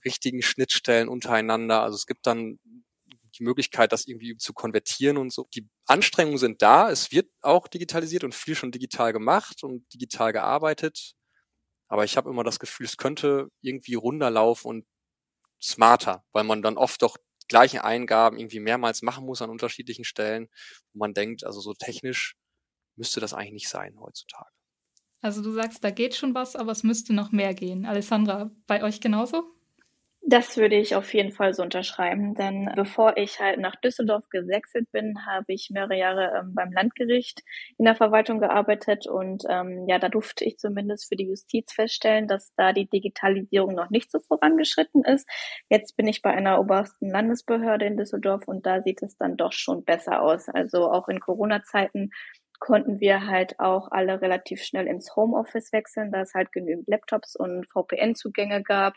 richtigen 0.05 0.43
Schnittstellen 0.43 1.09
untereinander. 1.09 1.83
Also 1.83 1.97
es 1.97 2.07
gibt 2.07 2.27
dann 2.27 2.59
die 3.39 3.43
Möglichkeit, 3.45 3.93
das 3.93 4.07
irgendwie 4.07 4.37
zu 4.37 4.53
konvertieren 4.53 5.17
und 5.17 5.33
so. 5.33 5.49
Die 5.55 5.69
Anstrengungen 5.87 6.39
sind 6.39 6.63
da. 6.63 6.91
Es 6.91 7.13
wird 7.13 7.31
auch 7.43 7.69
digitalisiert 7.69 8.25
und 8.25 8.35
viel 8.35 8.55
schon 8.55 8.73
digital 8.73 9.13
gemacht 9.13 9.63
und 9.63 9.93
digital 9.93 10.33
gearbeitet. 10.33 11.13
Aber 11.89 12.05
ich 12.05 12.17
habe 12.17 12.31
immer 12.31 12.45
das 12.45 12.59
Gefühl, 12.59 12.87
es 12.87 12.97
könnte 12.97 13.49
irgendwie 13.63 13.95
runterlaufen 13.95 14.69
und 14.69 14.87
smarter, 15.63 16.25
weil 16.33 16.45
man 16.45 16.63
dann 16.63 16.77
oft 16.79 17.03
doch 17.03 17.17
gleichen 17.49 17.81
Eingaben 17.81 18.39
irgendwie 18.39 18.61
mehrmals 18.61 19.03
machen 19.03 19.25
muss 19.25 19.43
an 19.43 19.51
unterschiedlichen 19.51 20.05
Stellen, 20.05 20.49
wo 20.93 20.99
man 21.01 21.15
denkt, 21.15 21.45
also 21.45 21.61
so 21.61 21.75
technisch 21.75 22.35
müsste 22.97 23.21
das 23.21 23.35
eigentlich 23.35 23.53
nicht 23.53 23.69
sein 23.69 23.99
heutzutage. 24.01 24.51
Also 25.23 25.43
du 25.43 25.53
sagst, 25.53 25.83
da 25.83 25.91
geht 25.91 26.15
schon 26.15 26.35
was, 26.35 26.57
aber 26.57 26.73
es 26.73 26.83
müsste 26.83 27.15
noch 27.15 27.33
mehr 27.33 27.55
gehen. 27.55 27.87
Alessandra, 27.87 28.51
bei 28.67 28.83
euch 28.83 29.01
genauso? 29.01 29.57
Das 30.29 30.57
würde 30.57 30.75
ich 30.75 30.97
auf 30.97 31.15
jeden 31.15 31.31
Fall 31.31 31.55
so 31.55 31.63
unterschreiben, 31.63 32.35
denn 32.35 32.69
bevor 32.75 33.17
ich 33.17 33.39
halt 33.39 33.61
nach 33.61 33.77
Düsseldorf 33.77 34.29
gewechselt 34.29 34.91
bin, 34.91 35.25
habe 35.25 35.45
ich 35.53 35.71
mehrere 35.71 35.97
Jahre 35.97 36.33
ähm, 36.41 36.53
beim 36.53 36.73
Landgericht 36.73 37.45
in 37.79 37.85
der 37.85 37.95
Verwaltung 37.95 38.41
gearbeitet 38.41 39.07
und 39.07 39.45
ähm, 39.49 39.87
ja, 39.87 40.01
da 40.01 40.09
durfte 40.09 40.45
ich 40.45 40.59
zumindest 40.59 41.09
für 41.09 41.15
die 41.15 41.29
Justiz 41.29 41.73
feststellen, 41.73 42.27
dass 42.27 42.53
da 42.57 42.73
die 42.73 42.89
Digitalisierung 42.89 43.77
noch 43.77 43.91
nicht 43.91 44.11
so 44.11 44.19
vorangeschritten 44.19 45.05
ist. 45.05 45.29
Jetzt 45.71 45.97
bin 45.97 46.09
ich 46.09 46.23
bei 46.23 46.31
einer 46.31 46.59
obersten 46.59 47.09
Landesbehörde 47.09 47.87
in 47.87 47.97
Düsseldorf 47.97 48.49
und 48.49 48.67
da 48.67 48.83
sieht 48.83 49.05
es 49.05 49.17
dann 49.17 49.37
doch 49.37 49.53
schon 49.53 49.85
besser 49.85 50.23
aus. 50.23 50.49
Also 50.49 50.91
auch 50.91 51.07
in 51.07 51.21
Corona-Zeiten 51.21 52.11
konnten 52.59 53.01
wir 53.01 53.27
halt 53.27 53.59
auch 53.61 53.91
alle 53.91 54.21
relativ 54.21 54.63
schnell 54.63 54.87
ins 54.87 55.15
Homeoffice 55.17 55.73
wechseln, 55.73 56.13
da 56.13 56.21
es 56.21 56.35
halt 56.35 56.53
genügend 56.53 56.89
Laptops 56.89 57.37
und 57.37 57.67
VPN-Zugänge 57.71 58.63
gab. 58.63 58.95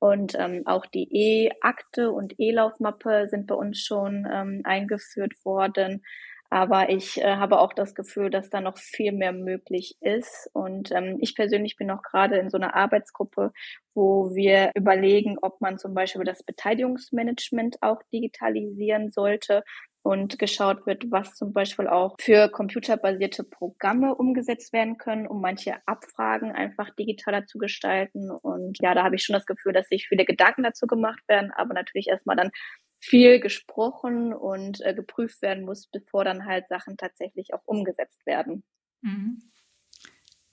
Und 0.00 0.36
ähm, 0.38 0.62
auch 0.66 0.86
die 0.86 1.08
E-Akte 1.10 2.12
und 2.12 2.34
E-Laufmappe 2.38 3.28
sind 3.28 3.46
bei 3.46 3.54
uns 3.56 3.80
schon 3.80 4.28
ähm, 4.30 4.62
eingeführt 4.64 5.32
worden. 5.44 6.02
Aber 6.50 6.88
ich 6.88 7.20
äh, 7.20 7.36
habe 7.36 7.58
auch 7.58 7.74
das 7.74 7.94
Gefühl, 7.94 8.30
dass 8.30 8.48
da 8.48 8.60
noch 8.60 8.78
viel 8.78 9.12
mehr 9.12 9.32
möglich 9.32 9.96
ist. 10.00 10.48
Und 10.54 10.90
ähm, 10.92 11.18
ich 11.20 11.34
persönlich 11.34 11.76
bin 11.76 11.90
auch 11.90 12.02
gerade 12.02 12.38
in 12.38 12.48
so 12.48 12.56
einer 12.56 12.74
Arbeitsgruppe, 12.74 13.52
wo 13.94 14.34
wir 14.34 14.70
überlegen, 14.74 15.36
ob 15.42 15.60
man 15.60 15.78
zum 15.78 15.92
Beispiel 15.92 16.24
das 16.24 16.42
Beteiligungsmanagement 16.42 17.76
auch 17.82 18.00
digitalisieren 18.12 19.10
sollte 19.10 19.62
und 20.02 20.38
geschaut 20.38 20.86
wird, 20.86 21.10
was 21.10 21.34
zum 21.34 21.52
Beispiel 21.52 21.86
auch 21.86 22.16
für 22.20 22.48
computerbasierte 22.48 23.44
Programme 23.44 24.14
umgesetzt 24.14 24.72
werden 24.72 24.96
können, 24.96 25.26
um 25.26 25.40
manche 25.40 25.76
Abfragen 25.86 26.52
einfach 26.52 26.90
digitaler 26.94 27.46
zu 27.46 27.58
gestalten. 27.58 28.30
Und 28.30 28.78
ja, 28.80 28.94
da 28.94 29.04
habe 29.04 29.16
ich 29.16 29.24
schon 29.24 29.34
das 29.34 29.46
Gefühl, 29.46 29.72
dass 29.72 29.88
sich 29.88 30.08
viele 30.08 30.24
Gedanken 30.24 30.62
dazu 30.62 30.86
gemacht 30.86 31.22
werden, 31.28 31.52
aber 31.52 31.74
natürlich 31.74 32.08
erstmal 32.08 32.36
dann 32.36 32.50
viel 33.00 33.40
gesprochen 33.40 34.32
und 34.32 34.80
äh, 34.80 34.94
geprüft 34.94 35.42
werden 35.42 35.64
muss, 35.64 35.86
bevor 35.86 36.24
dann 36.24 36.46
halt 36.46 36.68
Sachen 36.68 36.96
tatsächlich 36.96 37.54
auch 37.54 37.62
umgesetzt 37.64 38.24
werden. 38.26 38.64
Mhm. 39.02 39.42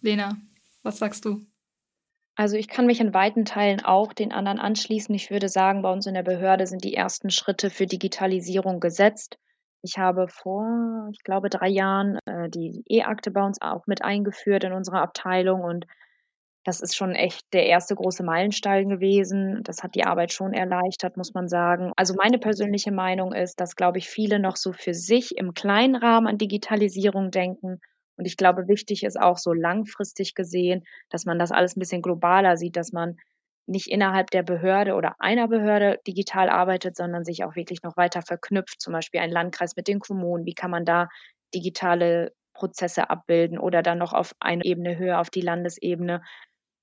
Lena, 0.01 0.37
was 0.83 0.99
sagst 0.99 1.25
du? 1.25 1.45
Also 2.37 2.57
ich 2.57 2.67
kann 2.67 2.85
mich 2.85 2.99
in 2.99 3.13
weiten 3.13 3.45
Teilen 3.45 3.83
auch 3.83 4.11
den 4.11 4.33
anderen 4.33 4.59
anschließen. 4.59 5.15
Ich 5.15 5.31
würde 5.31 5.47
sagen, 5.47 5.81
bei 5.81 5.91
uns 5.91 6.05
in 6.05 6.13
der 6.13 6.23
Behörde 6.23 6.67
sind 6.67 6.83
die 6.83 6.93
ersten 6.93 7.29
Schritte 7.29 7.69
für 7.69 7.85
Digitalisierung 7.85 8.79
gesetzt. 8.81 9.37
Ich 9.81 9.97
habe 9.97 10.27
vor, 10.27 11.09
ich 11.13 11.23
glaube, 11.23 11.49
drei 11.49 11.69
Jahren 11.69 12.19
äh, 12.25 12.49
die 12.49 12.83
E-Akte 12.89 13.31
bei 13.31 13.45
uns 13.45 13.61
auch 13.61 13.87
mit 13.87 14.03
eingeführt 14.03 14.63
in 14.63 14.73
unserer 14.73 15.01
Abteilung 15.01 15.61
und 15.61 15.85
das 16.65 16.81
ist 16.81 16.95
schon 16.95 17.13
echt 17.13 17.41
der 17.53 17.67
erste 17.67 17.93
große 17.93 18.23
Meilenstein 18.23 18.89
gewesen. 18.89 19.61
Das 19.63 19.83
hat 19.83 19.93
die 19.93 20.03
Arbeit 20.03 20.33
schon 20.33 20.51
erleichtert, 20.51 21.15
muss 21.15 21.35
man 21.35 21.47
sagen. 21.47 21.91
Also 21.95 22.15
meine 22.15 22.39
persönliche 22.39 22.91
Meinung 22.91 23.33
ist, 23.33 23.61
dass, 23.61 23.75
glaube 23.75 23.99
ich, 23.99 24.09
viele 24.09 24.39
noch 24.39 24.55
so 24.55 24.73
für 24.73 24.95
sich 24.95 25.37
im 25.37 25.53
kleinen 25.53 25.95
Rahmen 25.95 26.25
an 26.25 26.39
Digitalisierung 26.39 27.29
denken. 27.29 27.79
Und 28.17 28.25
ich 28.25 28.37
glaube, 28.37 28.67
wichtig 28.67 29.03
ist 29.03 29.19
auch 29.19 29.37
so 29.37 29.53
langfristig 29.53 30.35
gesehen, 30.35 30.83
dass 31.09 31.25
man 31.25 31.39
das 31.39 31.51
alles 31.51 31.75
ein 31.75 31.79
bisschen 31.79 32.01
globaler 32.01 32.57
sieht, 32.57 32.75
dass 32.75 32.91
man 32.91 33.17
nicht 33.67 33.87
innerhalb 33.87 34.29
der 34.31 34.43
Behörde 34.43 34.93
oder 34.93 35.15
einer 35.19 35.47
Behörde 35.47 35.99
digital 36.07 36.49
arbeitet, 36.49 36.95
sondern 36.95 37.23
sich 37.25 37.43
auch 37.43 37.55
wirklich 37.55 37.81
noch 37.83 37.97
weiter 37.97 38.21
verknüpft, 38.21 38.81
zum 38.81 38.93
Beispiel 38.93 39.21
ein 39.21 39.31
Landkreis 39.31 39.75
mit 39.75 39.87
den 39.87 39.99
Kommunen. 39.99 40.45
Wie 40.45 40.53
kann 40.53 40.71
man 40.71 40.85
da 40.85 41.09
digitale 41.53 42.33
Prozesse 42.53 43.09
abbilden 43.09 43.57
oder 43.57 43.81
dann 43.81 43.97
noch 43.97 44.13
auf 44.13 44.33
eine 44.39 44.63
Ebene 44.63 44.97
höher, 44.97 45.19
auf 45.19 45.29
die 45.29 45.41
Landesebene? 45.41 46.21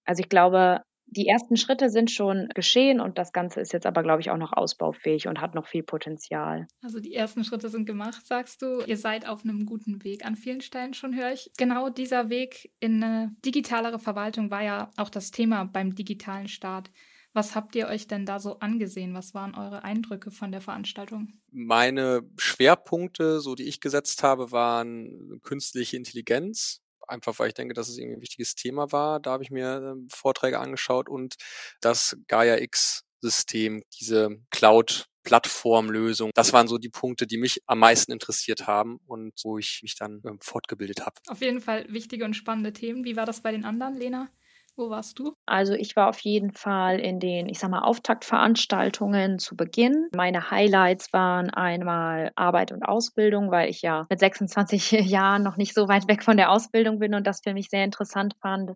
Also 0.04 0.22
ich 0.22 0.28
glaube, 0.28 0.82
die 1.12 1.26
ersten 1.26 1.56
Schritte 1.56 1.90
sind 1.90 2.10
schon 2.10 2.48
geschehen 2.54 3.00
und 3.00 3.18
das 3.18 3.32
Ganze 3.32 3.60
ist 3.60 3.72
jetzt 3.72 3.86
aber, 3.86 4.02
glaube 4.02 4.22
ich, 4.22 4.30
auch 4.30 4.38
noch 4.38 4.52
ausbaufähig 4.52 5.28
und 5.28 5.40
hat 5.40 5.54
noch 5.54 5.66
viel 5.66 5.82
Potenzial. 5.82 6.66
Also 6.82 7.00
die 7.00 7.14
ersten 7.14 7.44
Schritte 7.44 7.68
sind 7.68 7.84
gemacht, 7.84 8.26
sagst 8.26 8.62
du. 8.62 8.82
Ihr 8.86 8.96
seid 8.96 9.28
auf 9.28 9.44
einem 9.44 9.66
guten 9.66 10.02
Weg 10.04 10.24
an 10.24 10.36
vielen 10.36 10.62
Stellen 10.62 10.94
schon, 10.94 11.14
höre 11.14 11.32
ich. 11.32 11.50
Genau 11.58 11.90
dieser 11.90 12.30
Weg 12.30 12.72
in 12.80 13.02
eine 13.02 13.36
digitalere 13.44 13.98
Verwaltung 13.98 14.50
war 14.50 14.62
ja 14.62 14.90
auch 14.96 15.10
das 15.10 15.30
Thema 15.30 15.64
beim 15.64 15.94
digitalen 15.94 16.48
Staat. 16.48 16.90
Was 17.34 17.54
habt 17.54 17.74
ihr 17.76 17.88
euch 17.88 18.06
denn 18.06 18.26
da 18.26 18.38
so 18.38 18.58
angesehen? 18.58 19.14
Was 19.14 19.32
waren 19.32 19.54
eure 19.54 19.84
Eindrücke 19.84 20.30
von 20.30 20.52
der 20.52 20.60
Veranstaltung? 20.60 21.32
Meine 21.50 22.22
Schwerpunkte, 22.36 23.40
so 23.40 23.54
die 23.54 23.64
ich 23.64 23.80
gesetzt 23.80 24.22
habe, 24.22 24.52
waren 24.52 25.40
künstliche 25.42 25.96
Intelligenz, 25.96 26.81
einfach 27.08 27.38
weil 27.38 27.48
ich 27.48 27.54
denke, 27.54 27.74
dass 27.74 27.88
es 27.88 27.98
irgendwie 27.98 28.16
ein 28.16 28.22
wichtiges 28.22 28.54
Thema 28.54 28.92
war. 28.92 29.20
Da 29.20 29.32
habe 29.32 29.42
ich 29.42 29.50
mir 29.50 29.96
äh, 29.96 30.06
Vorträge 30.08 30.58
angeschaut 30.58 31.08
und 31.08 31.34
das 31.80 32.16
Gaia 32.28 32.58
X 32.58 33.04
System, 33.20 33.82
diese 34.00 34.30
Cloud 34.50 35.06
Plattformlösung. 35.22 36.30
Das 36.34 36.52
waren 36.52 36.66
so 36.66 36.78
die 36.78 36.88
Punkte, 36.88 37.26
die 37.26 37.38
mich 37.38 37.62
am 37.66 37.78
meisten 37.78 38.12
interessiert 38.12 38.66
haben 38.66 38.98
und 39.06 39.32
wo 39.44 39.58
ich 39.58 39.80
mich 39.82 39.96
dann 39.96 40.20
ähm, 40.26 40.38
fortgebildet 40.40 41.06
habe. 41.06 41.16
Auf 41.28 41.40
jeden 41.40 41.60
Fall 41.60 41.86
wichtige 41.88 42.24
und 42.24 42.34
spannende 42.34 42.72
Themen. 42.72 43.04
Wie 43.04 43.16
war 43.16 43.26
das 43.26 43.40
bei 43.40 43.52
den 43.52 43.64
anderen, 43.64 43.94
Lena? 43.94 44.30
Wo 44.76 44.88
warst 44.88 45.18
du? 45.18 45.34
Also 45.44 45.74
ich 45.74 45.96
war 45.96 46.08
auf 46.08 46.20
jeden 46.20 46.52
Fall 46.52 46.98
in 46.98 47.20
den, 47.20 47.48
ich 47.48 47.58
sag 47.58 47.70
mal, 47.70 47.82
Auftaktveranstaltungen 47.82 49.38
zu 49.38 49.54
Beginn. 49.54 50.08
Meine 50.14 50.50
Highlights 50.50 51.12
waren 51.12 51.50
einmal 51.50 52.32
Arbeit 52.36 52.72
und 52.72 52.82
Ausbildung, 52.82 53.50
weil 53.50 53.68
ich 53.68 53.82
ja 53.82 54.06
mit 54.08 54.18
26 54.18 54.90
Jahren 55.10 55.42
noch 55.42 55.56
nicht 55.56 55.74
so 55.74 55.88
weit 55.88 56.08
weg 56.08 56.22
von 56.22 56.38
der 56.38 56.50
Ausbildung 56.50 56.98
bin 56.98 57.14
und 57.14 57.26
das 57.26 57.40
für 57.44 57.52
mich 57.52 57.68
sehr 57.68 57.84
interessant 57.84 58.34
fand. 58.40 58.72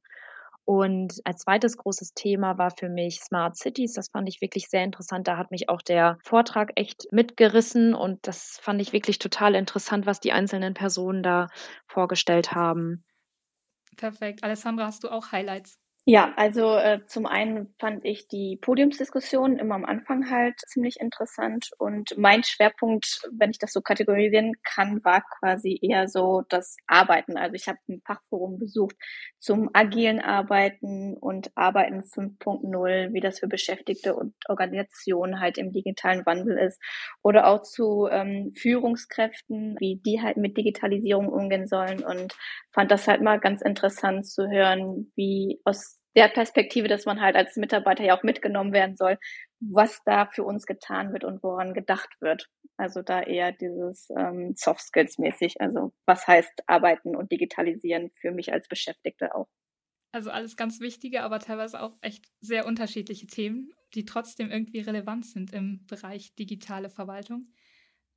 Und 0.66 1.20
als 1.24 1.42
zweites 1.42 1.76
großes 1.78 2.12
Thema 2.12 2.58
war 2.58 2.72
für 2.72 2.88
mich 2.88 3.20
Smart 3.20 3.56
Cities. 3.56 3.94
Das 3.94 4.08
fand 4.08 4.28
ich 4.28 4.40
wirklich 4.40 4.68
sehr 4.68 4.82
interessant. 4.84 5.28
Da 5.28 5.36
hat 5.38 5.52
mich 5.52 5.68
auch 5.68 5.80
der 5.80 6.18
Vortrag 6.24 6.72
echt 6.74 7.06
mitgerissen 7.12 7.94
und 7.94 8.26
das 8.26 8.58
fand 8.60 8.82
ich 8.82 8.92
wirklich 8.92 9.18
total 9.18 9.54
interessant, 9.54 10.06
was 10.06 10.20
die 10.20 10.32
einzelnen 10.32 10.74
Personen 10.74 11.22
da 11.22 11.46
vorgestellt 11.86 12.52
haben. 12.52 13.04
Perfekt. 13.96 14.42
Alessandra, 14.42 14.86
hast 14.86 15.04
du 15.04 15.10
auch 15.10 15.32
Highlights? 15.32 15.78
Ja, 16.08 16.32
also 16.36 16.76
äh, 16.76 17.00
zum 17.08 17.26
einen 17.26 17.74
fand 17.80 18.04
ich 18.04 18.28
die 18.28 18.56
Podiumsdiskussion 18.62 19.58
immer 19.58 19.74
am 19.74 19.84
Anfang 19.84 20.30
halt 20.30 20.54
ziemlich 20.68 21.00
interessant 21.00 21.70
und 21.78 22.16
mein 22.16 22.44
Schwerpunkt, 22.44 23.28
wenn 23.32 23.50
ich 23.50 23.58
das 23.58 23.72
so 23.72 23.80
kategorisieren 23.80 24.52
kann, 24.62 25.04
war 25.04 25.24
quasi 25.40 25.76
eher 25.82 26.06
so 26.06 26.44
das 26.48 26.76
Arbeiten. 26.86 27.36
Also 27.36 27.54
ich 27.56 27.66
habe 27.66 27.80
ein 27.88 28.02
Fachforum 28.06 28.60
besucht 28.60 28.94
zum 29.40 29.68
agilen 29.72 30.20
Arbeiten 30.20 31.16
und 31.16 31.50
Arbeiten 31.56 32.04
5.0, 32.04 33.12
wie 33.12 33.20
das 33.20 33.40
für 33.40 33.48
Beschäftigte 33.48 34.14
und 34.14 34.32
Organisationen 34.48 35.40
halt 35.40 35.58
im 35.58 35.72
digitalen 35.72 36.24
Wandel 36.24 36.56
ist 36.56 36.80
oder 37.24 37.48
auch 37.48 37.62
zu 37.62 38.06
ähm, 38.08 38.52
Führungskräften, 38.56 39.74
wie 39.80 39.96
die 40.06 40.22
halt 40.22 40.36
mit 40.36 40.56
Digitalisierung 40.56 41.28
umgehen 41.28 41.66
sollen 41.66 42.04
und 42.04 42.32
fand 42.76 42.90
das 42.90 43.08
halt 43.08 43.22
mal 43.22 43.40
ganz 43.40 43.62
interessant 43.62 44.26
zu 44.26 44.48
hören, 44.50 45.10
wie 45.16 45.60
aus 45.64 45.98
der 46.14 46.28
Perspektive, 46.28 46.88
dass 46.88 47.06
man 47.06 47.22
halt 47.22 47.34
als 47.34 47.56
Mitarbeiter 47.56 48.04
ja 48.04 48.16
auch 48.16 48.22
mitgenommen 48.22 48.72
werden 48.72 48.96
soll, 48.96 49.18
was 49.60 50.02
da 50.04 50.26
für 50.26 50.44
uns 50.44 50.66
getan 50.66 51.12
wird 51.14 51.24
und 51.24 51.42
woran 51.42 51.72
gedacht 51.72 52.10
wird. 52.20 52.48
Also 52.76 53.00
da 53.00 53.22
eher 53.22 53.52
dieses 53.52 54.08
ähm, 54.10 54.52
Soft 54.56 54.82
Skills 54.82 55.16
mäßig. 55.16 55.58
Also 55.60 55.94
was 56.04 56.26
heißt 56.26 56.64
arbeiten 56.66 57.16
und 57.16 57.32
digitalisieren 57.32 58.10
für 58.20 58.30
mich 58.30 58.52
als 58.52 58.68
Beschäftigte 58.68 59.34
auch. 59.34 59.48
Also 60.12 60.30
alles 60.30 60.56
ganz 60.56 60.80
wichtige, 60.80 61.22
aber 61.22 61.38
teilweise 61.38 61.80
auch 61.80 61.96
echt 62.02 62.26
sehr 62.40 62.66
unterschiedliche 62.66 63.26
Themen, 63.26 63.72
die 63.94 64.04
trotzdem 64.04 64.50
irgendwie 64.50 64.80
relevant 64.80 65.24
sind 65.24 65.52
im 65.54 65.86
Bereich 65.86 66.34
digitale 66.34 66.90
Verwaltung. 66.90 67.46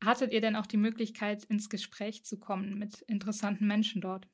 Hattet 0.03 0.33
ihr 0.33 0.41
denn 0.41 0.57
auch 0.57 0.65
die 0.65 0.77
Möglichkeit, 0.77 1.45
ins 1.45 1.69
Gespräch 1.69 2.25
zu 2.25 2.39
kommen 2.39 2.77
mit 2.77 3.01
interessanten 3.07 3.65
Menschen 3.67 4.01
dort? 4.01 4.27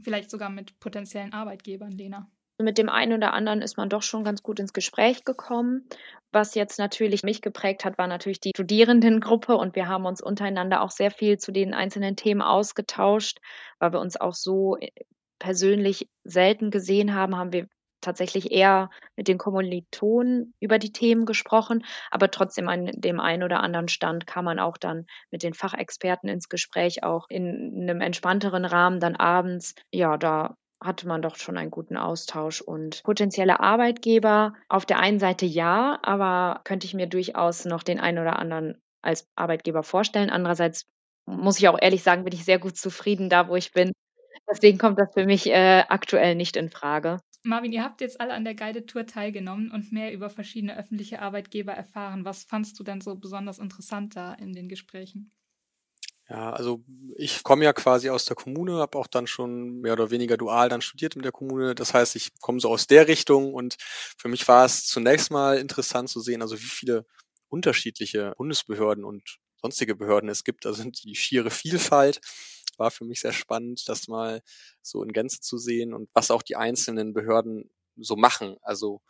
Vielleicht 0.00 0.30
sogar 0.30 0.50
mit 0.50 0.78
potenziellen 0.80 1.32
Arbeitgebern, 1.32 1.92
Lena. 1.92 2.30
Mit 2.58 2.78
dem 2.78 2.88
einen 2.88 3.14
oder 3.14 3.32
anderen 3.32 3.60
ist 3.62 3.76
man 3.76 3.88
doch 3.88 4.02
schon 4.02 4.24
ganz 4.24 4.42
gut 4.42 4.60
ins 4.60 4.72
Gespräch 4.72 5.24
gekommen. 5.24 5.88
Was 6.30 6.54
jetzt 6.54 6.78
natürlich 6.78 7.22
mich 7.22 7.42
geprägt 7.42 7.84
hat, 7.84 7.98
war 7.98 8.06
natürlich 8.06 8.40
die 8.40 8.52
Studierendengruppe 8.54 9.56
und 9.56 9.74
wir 9.74 9.88
haben 9.88 10.06
uns 10.06 10.22
untereinander 10.22 10.82
auch 10.82 10.90
sehr 10.90 11.10
viel 11.10 11.38
zu 11.38 11.52
den 11.52 11.74
einzelnen 11.74 12.16
Themen 12.16 12.42
ausgetauscht, 12.42 13.38
weil 13.78 13.92
wir 13.92 14.00
uns 14.00 14.16
auch 14.16 14.34
so 14.34 14.76
äh, 14.76 14.90
persönlich 15.38 16.08
selten 16.24 16.70
gesehen 16.70 17.14
haben, 17.14 17.36
haben 17.36 17.52
wir 17.52 17.66
tatsächlich 18.02 18.52
eher 18.52 18.90
mit 19.16 19.28
den 19.28 19.38
Kommilitonen 19.38 20.54
über 20.60 20.78
die 20.78 20.92
Themen 20.92 21.26
gesprochen, 21.26 21.84
aber 22.10 22.30
trotzdem 22.30 22.68
an 22.68 22.90
dem 22.94 23.20
einen 23.20 23.42
oder 23.42 23.60
anderen 23.60 23.88
Stand 23.88 24.26
kam 24.26 24.44
man 24.44 24.58
auch 24.58 24.76
dann 24.76 25.06
mit 25.30 25.42
den 25.42 25.54
Fachexperten 25.54 26.28
ins 26.28 26.48
Gespräch, 26.48 27.02
auch 27.04 27.26
in 27.28 27.82
einem 27.82 28.00
entspannteren 28.00 28.64
Rahmen 28.64 29.00
dann 29.00 29.16
abends. 29.16 29.74
Ja, 29.90 30.18
da 30.18 30.56
hatte 30.82 31.06
man 31.06 31.22
doch 31.22 31.36
schon 31.36 31.56
einen 31.56 31.70
guten 31.70 31.96
Austausch 31.96 32.60
und 32.60 33.02
potenzielle 33.04 33.60
Arbeitgeber 33.60 34.54
auf 34.68 34.84
der 34.84 34.98
einen 34.98 35.20
Seite 35.20 35.46
ja, 35.46 35.98
aber 36.02 36.60
könnte 36.64 36.86
ich 36.86 36.94
mir 36.94 37.06
durchaus 37.06 37.64
noch 37.64 37.82
den 37.82 38.00
einen 38.00 38.18
oder 38.18 38.38
anderen 38.38 38.80
als 39.00 39.28
Arbeitgeber 39.36 39.82
vorstellen. 39.82 40.30
Andererseits 40.30 40.86
muss 41.26 41.58
ich 41.58 41.68
auch 41.68 41.78
ehrlich 41.80 42.02
sagen, 42.02 42.24
bin 42.24 42.34
ich 42.34 42.44
sehr 42.44 42.58
gut 42.58 42.76
zufrieden 42.76 43.28
da, 43.28 43.48
wo 43.48 43.56
ich 43.56 43.72
bin. 43.72 43.92
Deswegen 44.50 44.78
kommt 44.78 44.98
das 44.98 45.12
für 45.14 45.24
mich 45.24 45.46
äh, 45.46 45.84
aktuell 45.88 46.34
nicht 46.34 46.56
in 46.56 46.70
Frage. 46.70 47.18
Marvin, 47.44 47.72
ihr 47.72 47.82
habt 47.82 48.00
jetzt 48.00 48.20
alle 48.20 48.34
an 48.34 48.44
der 48.44 48.54
Guided 48.54 48.88
Tour 48.88 49.06
teilgenommen 49.06 49.70
und 49.70 49.92
mehr 49.92 50.12
über 50.12 50.30
verschiedene 50.30 50.76
öffentliche 50.76 51.20
Arbeitgeber 51.20 51.72
erfahren. 51.72 52.24
Was 52.24 52.44
fandst 52.44 52.78
du 52.78 52.84
denn 52.84 53.00
so 53.00 53.16
besonders 53.16 53.58
interessant 53.58 54.14
da 54.16 54.34
in 54.34 54.52
den 54.52 54.68
Gesprächen? 54.68 55.32
Ja, 56.28 56.52
also 56.52 56.84
ich 57.16 57.42
komme 57.42 57.64
ja 57.64 57.72
quasi 57.72 58.08
aus 58.08 58.24
der 58.24 58.36
Kommune, 58.36 58.76
habe 58.78 58.96
auch 58.98 59.06
dann 59.08 59.26
schon 59.26 59.80
mehr 59.80 59.92
oder 59.92 60.10
weniger 60.10 60.36
dual 60.36 60.68
dann 60.68 60.80
studiert 60.80 61.16
in 61.16 61.22
der 61.22 61.32
Kommune. 61.32 61.74
Das 61.74 61.94
heißt, 61.94 62.16
ich 62.16 62.30
komme 62.40 62.60
so 62.60 62.70
aus 62.70 62.86
der 62.86 63.08
Richtung 63.08 63.52
und 63.54 63.76
für 63.80 64.28
mich 64.28 64.46
war 64.48 64.64
es 64.64 64.86
zunächst 64.86 65.30
mal 65.30 65.58
interessant 65.58 66.08
zu 66.08 66.20
sehen, 66.20 66.40
also 66.40 66.56
wie 66.58 66.64
viele 66.64 67.06
unterschiedliche 67.48 68.32
Bundesbehörden 68.38 69.04
und 69.04 69.38
sonstige 69.60 69.94
Behörden 69.94 70.30
es 70.30 70.44
gibt. 70.44 70.64
Also 70.64 70.84
die 70.84 71.14
schiere 71.16 71.50
Vielfalt 71.50 72.20
war 72.82 72.90
für 72.90 73.04
mich 73.04 73.20
sehr 73.20 73.32
spannend, 73.32 73.88
das 73.88 74.08
mal 74.08 74.42
so 74.82 75.02
in 75.02 75.12
Gänze 75.12 75.40
zu 75.40 75.56
sehen 75.56 75.94
und 75.94 76.10
was 76.12 76.30
auch 76.30 76.42
die 76.42 76.56
einzelnen 76.56 77.14
Behörden 77.14 77.70
so 77.96 78.16
machen. 78.16 78.56
Also 78.62 79.00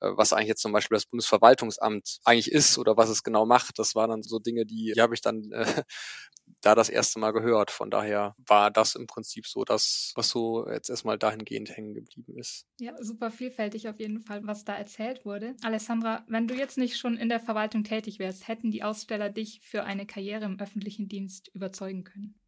äh, 0.00 0.10
was 0.14 0.32
eigentlich 0.32 0.48
jetzt 0.48 0.62
zum 0.62 0.72
Beispiel 0.72 0.96
das 0.96 1.06
Bundesverwaltungsamt 1.06 2.20
eigentlich 2.24 2.50
ist 2.50 2.78
oder 2.78 2.96
was 2.96 3.08
es 3.08 3.22
genau 3.22 3.46
macht, 3.46 3.78
das 3.78 3.94
waren 3.94 4.10
dann 4.10 4.22
so 4.22 4.38
Dinge, 4.38 4.66
die, 4.66 4.92
die 4.94 5.00
habe 5.00 5.14
ich 5.14 5.20
dann 5.20 5.50
äh, 5.52 5.64
da 6.62 6.74
das 6.74 6.88
erste 6.88 7.20
Mal 7.20 7.32
gehört. 7.32 7.70
Von 7.70 7.90
daher 7.90 8.34
war 8.38 8.70
das 8.70 8.94
im 8.94 9.06
Prinzip 9.06 9.46
so 9.46 9.64
das, 9.64 10.12
was 10.16 10.30
so 10.30 10.68
jetzt 10.68 10.90
erstmal 10.90 11.18
dahingehend 11.18 11.70
hängen 11.76 11.94
geblieben 11.94 12.36
ist. 12.38 12.66
Ja, 12.78 12.94
super 13.00 13.30
vielfältig 13.30 13.88
auf 13.88 14.00
jeden 14.00 14.20
Fall, 14.20 14.46
was 14.46 14.64
da 14.64 14.74
erzählt 14.74 15.24
wurde. 15.24 15.54
Alessandra, 15.62 16.24
wenn 16.28 16.48
du 16.48 16.54
jetzt 16.54 16.78
nicht 16.78 16.98
schon 16.98 17.16
in 17.16 17.28
der 17.28 17.40
Verwaltung 17.40 17.84
tätig 17.84 18.18
wärst, 18.18 18.48
hätten 18.48 18.70
die 18.70 18.82
Aussteller 18.82 19.30
dich 19.30 19.60
für 19.62 19.84
eine 19.84 20.06
Karriere 20.06 20.44
im 20.44 20.58
öffentlichen 20.58 21.08
Dienst 21.08 21.48
überzeugen 21.54 22.04
können? 22.04 22.39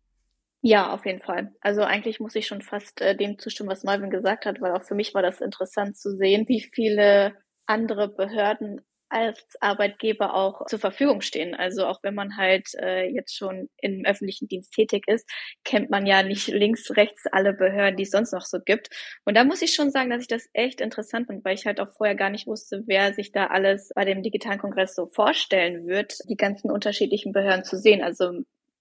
Ja, 0.64 0.92
auf 0.94 1.04
jeden 1.06 1.20
Fall. 1.20 1.52
Also 1.60 1.82
eigentlich 1.82 2.20
muss 2.20 2.36
ich 2.36 2.46
schon 2.46 2.62
fast 2.62 3.00
äh, 3.00 3.16
dem 3.16 3.38
zustimmen, 3.38 3.68
was 3.70 3.82
Marvin 3.82 4.10
gesagt 4.10 4.46
hat, 4.46 4.60
weil 4.60 4.72
auch 4.72 4.82
für 4.84 4.94
mich 4.94 5.12
war 5.14 5.22
das 5.22 5.40
interessant 5.40 5.96
zu 5.96 6.14
sehen, 6.16 6.48
wie 6.48 6.60
viele 6.60 7.34
andere 7.66 8.08
Behörden 8.08 8.80
als 9.08 9.44
Arbeitgeber 9.60 10.32
auch 10.34 10.64
zur 10.66 10.78
Verfügung 10.78 11.20
stehen. 11.20 11.54
Also 11.54 11.84
auch 11.86 11.98
wenn 12.02 12.14
man 12.14 12.36
halt 12.36 12.68
äh, 12.80 13.04
jetzt 13.10 13.36
schon 13.36 13.68
im 13.78 14.04
öffentlichen 14.06 14.46
Dienst 14.48 14.72
tätig 14.72 15.04
ist, 15.08 15.28
kennt 15.64 15.90
man 15.90 16.06
ja 16.06 16.22
nicht 16.22 16.46
links, 16.48 16.90
rechts 16.96 17.24
alle 17.30 17.52
Behörden, 17.52 17.96
die 17.96 18.04
es 18.04 18.10
sonst 18.10 18.32
noch 18.32 18.42
so 18.46 18.58
gibt. 18.64 18.88
Und 19.24 19.36
da 19.36 19.44
muss 19.44 19.62
ich 19.62 19.74
schon 19.74 19.90
sagen, 19.90 20.10
dass 20.10 20.22
ich 20.22 20.28
das 20.28 20.48
echt 20.54 20.80
interessant 20.80 21.26
finde, 21.26 21.44
weil 21.44 21.54
ich 21.56 21.66
halt 21.66 21.80
auch 21.80 21.88
vorher 21.94 22.14
gar 22.14 22.30
nicht 22.30 22.46
wusste, 22.46 22.84
wer 22.86 23.12
sich 23.12 23.32
da 23.32 23.48
alles 23.48 23.90
bei 23.94 24.04
dem 24.04 24.22
digitalen 24.22 24.60
Kongress 24.60 24.94
so 24.94 25.06
vorstellen 25.08 25.86
wird, 25.88 26.14
die 26.28 26.36
ganzen 26.36 26.70
unterschiedlichen 26.70 27.32
Behörden 27.32 27.64
zu 27.64 27.76
sehen. 27.76 28.02
Also 28.02 28.30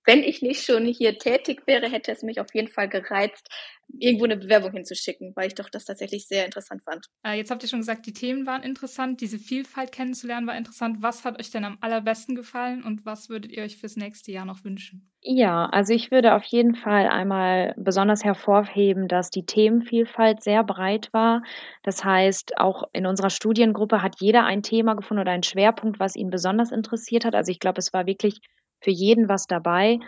wenn 0.06 0.24
ich 0.24 0.42
nicht 0.42 0.64
schon 0.64 0.86
hier 0.86 1.18
tätig 1.18 1.64
wäre, 1.68 1.90
hätte 1.90 2.12
es 2.12 2.24
mich 2.24 2.40
auf 2.40 2.54
jeden 2.54 2.68
Fall 2.68 2.90
gereizt, 2.90 3.48
irgendwo 4.00 4.26
eine 4.26 4.38
Bewerbung 4.38 4.72
hinzuschicken, 4.72 5.34
weil 5.36 5.48
ich 5.48 5.56
doch 5.56 5.70
das 5.70 5.86
tatsächlich 5.86 6.28
sehr 6.28 6.46
interessant 6.46 6.84
fand. 6.84 7.08
Äh, 7.26 7.38
jetzt 7.38 7.52
habt 7.52 7.62
ihr 7.64 7.70
schon 7.70 7.80
gesagt, 7.80 8.06
die 8.06 8.14
Themen 8.14 8.46
waren 8.46 8.64
interessant, 8.64 9.22
diese 9.22 9.38
Vielfalt 9.38 9.92
kennenzulernen 9.92 10.48
war 10.48 10.58
interessant. 10.58 10.98
Was 11.02 11.26
hat 11.26 11.40
euch 11.40 11.52
denn 11.52 11.66
am 11.66 11.78
allerbesten 11.82 12.36
gefallen 12.36 12.84
und 12.84 13.06
was 13.06 13.30
würdet 13.30 13.52
ihr 13.52 13.64
euch 13.64 13.78
fürs 13.78 13.96
nächste 13.98 14.32
Jahr 14.32 14.46
noch 14.46 14.64
wünschen? 14.64 15.12
Ja, 15.24 15.68
also 15.68 15.94
ich 15.94 16.10
würde 16.10 16.34
auf 16.34 16.44
jeden 16.46 16.74
Fall 16.74 17.08
einmal 17.08 17.76
besonders 17.78 18.24
hervorheben, 18.24 19.08
dass 19.08 19.30
die 19.30 19.46
Themenvielfalt 19.46 20.42
sehr 20.42 20.64
breit 20.64 21.10
war. 21.14 21.44
Das 21.84 22.04
heißt, 22.04 22.58
auch 22.58 22.84
in 22.92 23.06
unserer 23.06 23.30
Studiengruppe 23.30 24.02
hat 24.02 24.16
jeder 24.20 24.46
ein 24.46 24.64
Thema 24.64 24.96
gefunden 24.96 25.22
oder 25.22 25.32
einen 25.32 25.44
Schwerpunkt, 25.44 26.00
was 26.00 26.16
ihn 26.16 26.32
besonders 26.32 26.72
interessiert 26.72 27.24
hat. 27.24 27.36
Also 27.36 27.52
ich 27.52 27.60
glaube, 27.60 27.78
es 27.78 27.94
war 27.94 28.08
wirklich 28.08 28.40
für 28.82 28.92
jeden 28.92 29.30
was 29.30 29.48
dabei. 29.48 30.00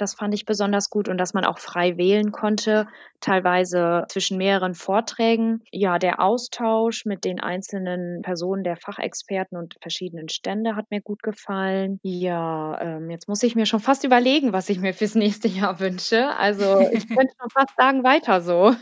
Das 0.00 0.14
fand 0.14 0.32
ich 0.32 0.46
besonders 0.46 0.88
gut 0.88 1.10
und 1.10 1.18
dass 1.18 1.34
man 1.34 1.44
auch 1.44 1.58
frei 1.58 1.98
wählen 1.98 2.32
konnte, 2.32 2.88
teilweise 3.20 4.04
zwischen 4.08 4.38
mehreren 4.38 4.72
Vorträgen. 4.72 5.62
Ja, 5.72 5.98
der 5.98 6.20
Austausch 6.20 7.04
mit 7.04 7.26
den 7.26 7.38
einzelnen 7.38 8.22
Personen 8.22 8.64
der 8.64 8.78
Fachexperten 8.78 9.58
und 9.58 9.76
verschiedenen 9.82 10.30
Stände 10.30 10.74
hat 10.74 10.90
mir 10.90 11.02
gut 11.02 11.22
gefallen. 11.22 12.00
Ja, 12.02 12.80
ähm, 12.80 13.10
jetzt 13.10 13.28
muss 13.28 13.42
ich 13.42 13.56
mir 13.56 13.66
schon 13.66 13.80
fast 13.80 14.04
überlegen, 14.04 14.54
was 14.54 14.70
ich 14.70 14.80
mir 14.80 14.94
fürs 14.94 15.16
nächste 15.16 15.48
Jahr 15.48 15.80
wünsche. 15.80 16.34
Also 16.34 16.80
ich 16.80 17.06
könnte 17.08 17.34
schon 17.38 17.50
fast 17.50 17.76
sagen, 17.76 18.02
weiter 18.02 18.40
so. 18.40 18.74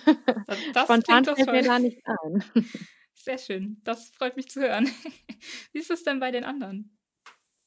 Das 0.72 0.84
Spontan 0.84 1.24
fällt 1.24 1.50
mir 1.50 1.62
da 1.62 1.80
nichts 1.80 2.02
ein. 2.06 2.44
Sehr 3.14 3.38
schön. 3.38 3.80
Das 3.82 4.10
freut 4.10 4.36
mich 4.36 4.48
zu 4.48 4.60
hören. 4.60 4.86
Wie 5.72 5.80
ist 5.80 5.90
es 5.90 6.04
denn 6.04 6.20
bei 6.20 6.30
den 6.30 6.44
anderen? 6.44 6.96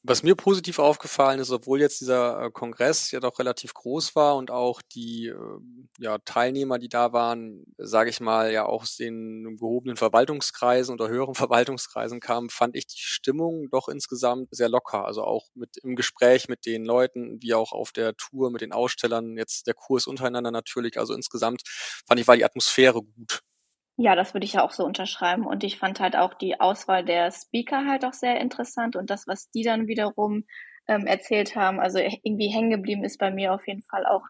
Was 0.04 0.24
mir 0.24 0.36
positiv 0.36 0.80
aufgefallen 0.80 1.40
ist, 1.40 1.52
obwohl 1.52 1.80
jetzt 1.80 2.02
dieser 2.02 2.46
äh, 2.46 2.52
Kongress 2.52 3.12
ja 3.12 3.20
doch 3.20 3.38
relativ 3.38 3.76
groß 3.76 4.16
war 4.16 4.36
und 4.36 4.50
auch 4.50 4.82
die 4.82 5.28
äh, 5.28 5.36
ja, 6.00 6.18
Teilnehmer, 6.18 6.80
die 6.80 6.90
da 6.90 7.14
waren, 7.14 7.64
sage 7.78 8.10
ich 8.10 8.20
mal, 8.20 8.52
ja 8.52 8.66
auch 8.66 8.82
aus 8.82 8.96
den 8.96 9.58
gehobenen 9.58 9.98
Verwaltungskreisen 9.98 10.94
oder 10.96 11.08
höheren 11.08 11.36
Verwaltungskreisen 11.36 12.20
kamen, 12.20 12.50
fand 12.50 12.76
ich 12.76 12.88
die 12.88 12.98
Stimmung 12.98 13.70
doch 13.70 13.88
insgesamt 13.90 14.48
sehr 14.50 14.70
locker. 14.70 15.06
Also 15.06 15.24
auch 15.24 15.48
mit 15.54 15.78
im 15.84 15.96
Gespräch 15.96 16.50
mit 16.50 16.66
den 16.66 16.84
Leuten, 16.84 17.40
wie 17.40 17.54
auch 17.54 17.72
auf 17.72 17.92
der 17.92 18.16
Tour 18.16 18.50
mit 18.50 18.62
den 18.62 18.72
Ausstellern, 18.72 19.38
jetzt 19.38 19.68
der 19.68 19.76
Kurs 19.76 20.08
untereinander 20.08 20.50
natürlich. 20.50 20.98
Also 20.98 21.14
insgesamt 21.14 21.62
fand 22.08 22.20
ich, 22.20 22.28
war 22.28 22.36
die 22.38 22.46
Atmosphäre 22.46 23.04
gut. 23.04 23.42
Ja, 24.02 24.16
das 24.16 24.34
würde 24.34 24.46
ich 24.46 24.54
ja 24.54 24.64
auch 24.64 24.72
so 24.72 24.84
unterschreiben. 24.84 25.46
Und 25.46 25.64
ich 25.64 25.78
fand 25.78 26.00
halt 26.00 26.16
auch 26.16 26.34
die 26.34 26.60
Auswahl 26.60 27.06
der 27.06 27.32
Speaker 27.32 27.86
halt 27.86 28.04
auch 28.04 28.14
sehr 28.14 28.40
interessant 28.42 28.96
und 28.96 29.12
das, 29.12 29.28
was 29.28 29.52
die 29.52 29.62
dann 29.62 29.86
wiederum 29.88 30.46
ähm, 30.88 31.06
erzählt 31.06 31.56
haben. 31.56 31.80
Also 31.80 32.00
irgendwie 32.00 32.48
hängen 32.48 32.72
geblieben 32.72 33.04
ist 33.04 33.20
bei 33.20 33.30
mir 33.30 33.54
auf 33.54 33.68
jeden 33.68 33.84
Fall 33.84 34.08
auch 34.08 34.24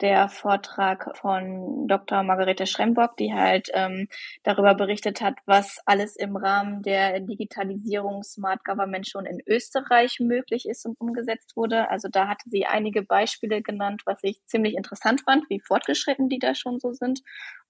der 0.00 0.28
Vortrag 0.28 1.16
von 1.16 1.88
Dr. 1.88 2.22
Margarete 2.22 2.66
Schrembock, 2.66 3.16
die 3.16 3.32
halt 3.32 3.68
ähm, 3.72 4.06
darüber 4.44 4.74
berichtet 4.74 5.20
hat, 5.20 5.34
was 5.46 5.80
alles 5.86 6.14
im 6.14 6.36
Rahmen 6.36 6.82
der 6.82 7.18
Digitalisierung 7.18 8.22
Smart 8.22 8.62
Government 8.64 9.08
schon 9.08 9.26
in 9.26 9.40
Österreich 9.44 10.20
möglich 10.20 10.68
ist 10.68 10.86
und 10.86 11.00
umgesetzt 11.00 11.56
wurde. 11.56 11.90
Also 11.90 12.08
da 12.08 12.28
hatte 12.28 12.48
sie 12.48 12.66
einige 12.66 13.02
Beispiele 13.02 13.60
genannt, 13.62 14.02
was 14.04 14.18
ich 14.22 14.44
ziemlich 14.44 14.74
interessant 14.74 15.22
fand, 15.22 15.48
wie 15.48 15.60
fortgeschritten 15.60 16.28
die 16.28 16.38
da 16.38 16.54
schon 16.54 16.78
so 16.78 16.92
sind. 16.92 17.22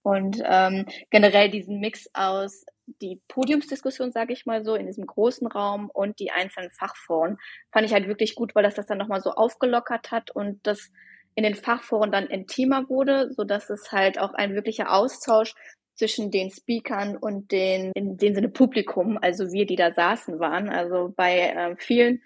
Und 0.07 0.40
ähm, 0.45 0.87
generell 1.11 1.51
diesen 1.51 1.81
Mix 1.81 2.09
aus 2.14 2.64
die 2.87 3.21
Podiumsdiskussion, 3.27 4.12
sage 4.12 4.33
ich 4.35 4.47
mal 4.47 4.64
so, 4.64 4.77
in 4.77 4.87
diesem 4.87 5.05
großen 5.05 5.49
Raum 5.49 5.90
und 5.92 6.21
die 6.21 6.31
einzelnen 6.31 6.71
Fachforen 6.71 7.38
fand 7.73 7.87
ich 7.87 7.92
halt 7.92 8.07
wirklich 8.07 8.37
gut, 8.37 8.55
weil 8.55 8.62
das 8.62 8.77
das 8.77 8.87
dann 8.87 8.99
nochmal 8.99 9.21
so 9.21 9.33
aufgelockert 9.33 10.12
hat 10.12 10.31
und 10.31 10.64
das 10.64 10.92
in 11.35 11.42
den 11.42 11.57
Fachforen 11.57 12.12
dann 12.12 12.29
intimer 12.29 12.88
wurde, 12.88 13.33
so 13.33 13.42
dass 13.42 13.69
es 13.69 13.90
halt 13.90 14.21
auch 14.21 14.33
ein 14.33 14.55
wirklicher 14.55 14.92
Austausch 14.95 15.55
zwischen 15.97 16.31
den 16.31 16.53
Speakern 16.53 17.16
und 17.16 17.51
den, 17.51 17.90
in 17.97 18.16
dem 18.16 18.33
Sinne 18.33 18.49
Publikum, 18.49 19.19
also 19.21 19.51
wir, 19.51 19.66
die 19.66 19.75
da 19.75 19.90
saßen, 19.90 20.38
waren. 20.38 20.69
Also 20.69 21.12
bei 21.16 21.40
äh, 21.40 21.75
vielen 21.79 22.23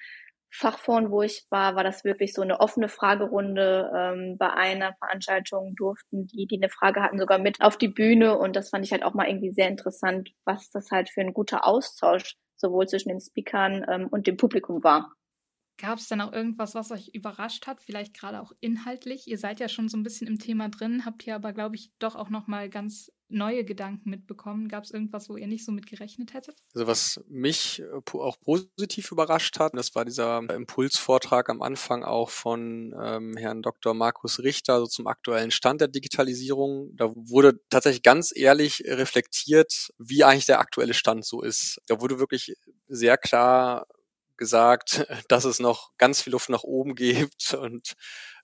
Fachforen, 0.52 1.10
wo 1.10 1.22
ich 1.22 1.46
war, 1.50 1.76
war 1.76 1.84
das 1.84 2.04
wirklich 2.04 2.34
so 2.34 2.42
eine 2.42 2.60
offene 2.60 2.88
Fragerunde. 2.88 3.90
Ähm, 3.96 4.36
bei 4.38 4.52
einer 4.52 4.94
Veranstaltung 4.94 5.74
durften 5.76 6.26
die, 6.26 6.46
die 6.46 6.56
eine 6.56 6.68
Frage 6.68 7.02
hatten, 7.02 7.18
sogar 7.18 7.38
mit 7.38 7.60
auf 7.60 7.76
die 7.76 7.88
Bühne. 7.88 8.36
Und 8.36 8.56
das 8.56 8.70
fand 8.70 8.84
ich 8.84 8.92
halt 8.92 9.04
auch 9.04 9.14
mal 9.14 9.28
irgendwie 9.28 9.52
sehr 9.52 9.68
interessant, 9.68 10.30
was 10.44 10.70
das 10.70 10.90
halt 10.90 11.08
für 11.10 11.20
ein 11.20 11.34
guter 11.34 11.66
Austausch 11.66 12.36
sowohl 12.56 12.86
zwischen 12.88 13.08
den 13.10 13.20
Speakern 13.20 13.86
ähm, 13.88 14.08
und 14.10 14.26
dem 14.26 14.36
Publikum 14.36 14.82
war. 14.82 15.12
Gab 15.80 15.98
es 15.98 16.08
denn 16.08 16.20
auch 16.20 16.32
irgendwas, 16.32 16.74
was 16.74 16.90
euch 16.90 17.08
überrascht 17.14 17.66
hat? 17.66 17.80
Vielleicht 17.80 18.12
gerade 18.12 18.42
auch 18.42 18.52
inhaltlich? 18.60 19.26
Ihr 19.26 19.38
seid 19.38 19.60
ja 19.60 19.68
schon 19.68 19.88
so 19.88 19.96
ein 19.96 20.02
bisschen 20.02 20.26
im 20.26 20.38
Thema 20.38 20.68
drin, 20.68 21.06
habt 21.06 21.22
hier 21.22 21.34
aber, 21.34 21.54
glaube 21.54 21.76
ich, 21.76 21.90
doch 21.98 22.16
auch 22.16 22.28
nochmal 22.28 22.68
ganz 22.68 23.10
neue 23.30 23.64
Gedanken 23.64 24.10
mitbekommen. 24.10 24.68
Gab 24.68 24.84
es 24.84 24.90
irgendwas, 24.90 25.30
wo 25.30 25.36
ihr 25.36 25.46
nicht 25.46 25.64
so 25.64 25.72
mit 25.72 25.86
gerechnet 25.86 26.34
hättet? 26.34 26.58
Also 26.74 26.86
was 26.86 27.24
mich 27.28 27.80
äh, 27.80 28.18
auch 28.18 28.38
positiv 28.40 29.10
überrascht 29.10 29.58
hat, 29.58 29.72
das 29.74 29.94
war 29.94 30.04
dieser 30.04 30.42
Impulsvortrag 30.50 31.48
am 31.48 31.62
Anfang 31.62 32.04
auch 32.04 32.28
von 32.28 32.94
ähm, 33.00 33.36
Herrn 33.38 33.62
Dr. 33.62 33.94
Markus 33.94 34.40
Richter 34.40 34.74
also 34.74 34.86
zum 34.86 35.06
aktuellen 35.06 35.50
Stand 35.50 35.80
der 35.80 35.88
Digitalisierung. 35.88 36.90
Da 36.96 37.10
wurde 37.14 37.58
tatsächlich 37.70 38.02
ganz 38.02 38.32
ehrlich 38.34 38.82
reflektiert, 38.84 39.92
wie 39.98 40.24
eigentlich 40.24 40.46
der 40.46 40.60
aktuelle 40.60 40.94
Stand 40.94 41.24
so 41.24 41.40
ist. 41.40 41.80
Da 41.86 42.02
wurde 42.02 42.18
wirklich 42.18 42.54
sehr 42.88 43.16
klar 43.16 43.86
gesagt, 44.40 45.06
dass 45.28 45.44
es 45.44 45.60
noch 45.60 45.92
ganz 45.98 46.22
viel 46.22 46.32
Luft 46.32 46.48
nach 46.48 46.64
oben 46.64 46.96
gibt 46.96 47.54
und 47.54 47.92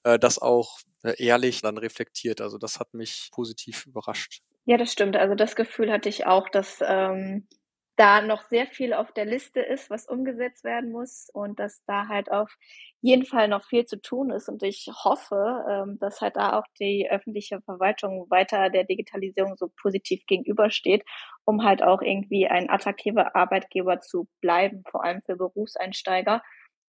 äh, 0.05 0.21
das 0.21 0.39
auch 0.39 0.79
äh, 1.03 1.21
ehrlich 1.21 1.63
dann 1.63 1.79
reflektiert. 1.79 2.41
Also 2.41 2.59
das 2.59 2.79
hat 2.79 2.95
mich 2.95 3.31
positiv 3.33 3.87
überrascht. 3.87 4.43
Ja, 4.67 4.77
das 4.77 4.93
stimmt. 4.93 5.17
Also 5.17 5.35
das 5.35 5.57
Gefühl 5.57 5.91
hatte 5.91 6.09
ich 6.09 6.27
auch, 6.27 6.49
dass 6.49 6.79
ähm, 6.87 7.49
da 7.97 8.21
noch 8.21 8.43
sehr 8.49 8.67
viel 8.67 8.93
auf 8.93 9.11
der 9.13 9.25
Liste 9.25 9.61
ist, 9.61 9.91
was 9.91 10.07
umgesetzt 10.07 10.65
werden 10.65 10.93
muss 10.93 11.31
und 11.33 11.59
dass 11.59 11.85
da 11.87 12.09
halt 12.09 12.31
auf 12.31 12.55
jeden 13.01 13.25
Fall 13.25 13.49
noch 13.49 13.65
viel 13.65 13.87
zu 13.87 14.01
tun 14.01 14.31
ist. 14.31 14.49
Und 14.49 14.63
ich 14.63 14.89
hoffe, 15.05 15.65
ähm, 15.69 15.99
dass 15.99 16.21
halt 16.21 16.37
da 16.37 16.59
auch 16.59 16.67
die 16.79 17.09
öffentliche 17.11 17.61
Verwaltung 17.63 18.27
weiter 18.31 18.69
der 18.71 18.85
Digitalisierung 18.85 19.57
so 19.57 19.71
positiv 19.81 20.25
gegenübersteht, 20.27 21.05
um 21.45 21.65
halt 21.65 21.83
auch 21.83 22.03
irgendwie 22.03 22.47
ein 22.47 22.69
attraktiver 22.69 23.35
Arbeitgeber 23.35 24.01
zu 24.01 24.29
bleiben, 24.43 24.83
vor 24.91 25.03
allem 25.03 25.23
für 25.23 25.37
Berufseinsteiger. 25.37 26.43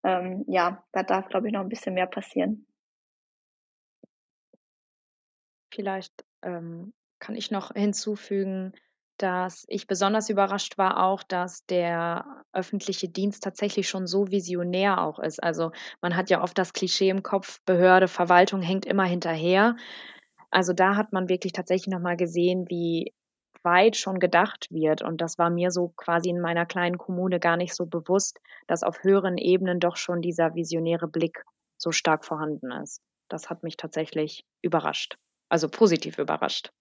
Ähm, 0.03 0.43
ja, 0.47 0.83
da 0.91 1.03
darf, 1.03 1.29
glaube 1.29 1.47
ich, 1.47 1.53
noch 1.53 1.61
ein 1.61 1.69
bisschen 1.69 1.93
mehr 1.93 2.07
passieren. 2.07 2.67
Vielleicht 5.73 6.25
ähm, 6.41 6.93
kann 7.19 7.35
ich 7.35 7.51
noch 7.51 7.71
hinzufügen, 7.73 8.73
dass 9.17 9.65
ich 9.67 9.87
besonders 9.87 10.29
überrascht 10.29 10.77
war 10.77 11.03
auch, 11.03 11.23
dass 11.23 11.65
der 11.65 12.43
öffentliche 12.53 13.09
Dienst 13.09 13.43
tatsächlich 13.43 13.89
schon 13.89 14.07
so 14.07 14.31
visionär 14.31 15.01
auch 15.01 15.19
ist. 15.19 15.41
Also 15.43 15.71
man 16.01 16.15
hat 16.15 16.29
ja 16.29 16.41
oft 16.43 16.57
das 16.57 16.73
Klischee 16.73 17.09
im 17.09 17.23
Kopf, 17.23 17.59
Behörde, 17.65 18.07
Verwaltung 18.07 18.61
hängt 18.61 18.85
immer 18.85 19.05
hinterher. 19.05 19.75
Also 20.51 20.73
da 20.73 20.95
hat 20.95 21.13
man 21.13 21.29
wirklich 21.29 21.53
tatsächlich 21.53 21.93
nochmal 21.93 22.17
gesehen, 22.17 22.65
wie 22.69 23.13
weit 23.63 23.97
schon 23.97 24.19
gedacht 24.19 24.67
wird. 24.71 25.01
Und 25.01 25.21
das 25.21 25.37
war 25.37 25.49
mir 25.49 25.71
so 25.71 25.89
quasi 25.97 26.29
in 26.29 26.39
meiner 26.39 26.65
kleinen 26.65 26.97
Kommune 26.97 27.39
gar 27.39 27.57
nicht 27.57 27.75
so 27.75 27.85
bewusst, 27.85 28.39
dass 28.67 28.83
auf 28.83 29.03
höheren 29.03 29.37
Ebenen 29.37 29.79
doch 29.79 29.97
schon 29.97 30.21
dieser 30.21 30.55
visionäre 30.55 31.07
Blick 31.07 31.43
so 31.77 31.91
stark 31.91 32.25
vorhanden 32.25 32.71
ist. 32.71 33.01
das 33.29 33.49
hat 33.49 33.63
mich 33.63 33.77
tatsächlich 33.77 34.45
überrascht. 34.61 35.17
Also 35.49 35.69
positiv 35.69 36.17
überrascht. 36.17 36.71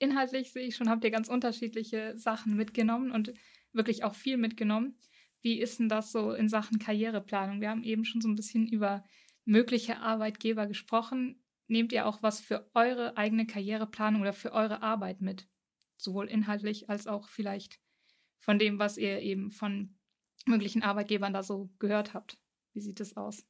Inhaltlich 0.00 0.52
sehe 0.52 0.66
ich 0.66 0.76
schon, 0.76 0.88
habt 0.88 1.04
ihr 1.04 1.10
ganz 1.10 1.28
unterschiedliche 1.28 2.16
Sachen 2.16 2.56
mitgenommen 2.56 3.10
und 3.12 3.34
wirklich 3.72 4.02
auch 4.02 4.14
viel 4.14 4.38
mitgenommen. 4.38 4.98
Wie 5.42 5.60
ist 5.60 5.78
denn 5.78 5.90
das 5.90 6.10
so 6.10 6.32
in 6.32 6.48
Sachen 6.48 6.78
Karriereplanung? 6.78 7.60
Wir 7.60 7.68
haben 7.68 7.84
eben 7.84 8.06
schon 8.06 8.22
so 8.22 8.28
ein 8.28 8.34
bisschen 8.34 8.66
über 8.66 9.04
mögliche 9.44 9.98
Arbeitgeber 9.98 10.66
gesprochen. 10.66 11.44
Nehmt 11.66 11.92
ihr 11.92 12.06
auch 12.06 12.22
was 12.22 12.40
für 12.40 12.70
eure 12.74 13.18
eigene 13.18 13.46
Karriereplanung 13.46 14.22
oder 14.22 14.32
für 14.32 14.52
eure 14.52 14.82
Arbeit 14.82 15.20
mit? 15.20 15.46
Sowohl 15.98 16.28
inhaltlich 16.28 16.88
als 16.88 17.06
auch 17.06 17.28
vielleicht 17.28 17.78
von 18.38 18.58
dem, 18.58 18.78
was 18.78 18.96
ihr 18.96 19.20
eben 19.20 19.50
von 19.50 19.98
möglichen 20.46 20.82
Arbeitgebern 20.82 21.34
da 21.34 21.42
so 21.42 21.70
gehört 21.78 22.14
habt. 22.14 22.38
Wie 22.72 22.80
sieht 22.80 23.00
es 23.00 23.18
aus? 23.18 23.49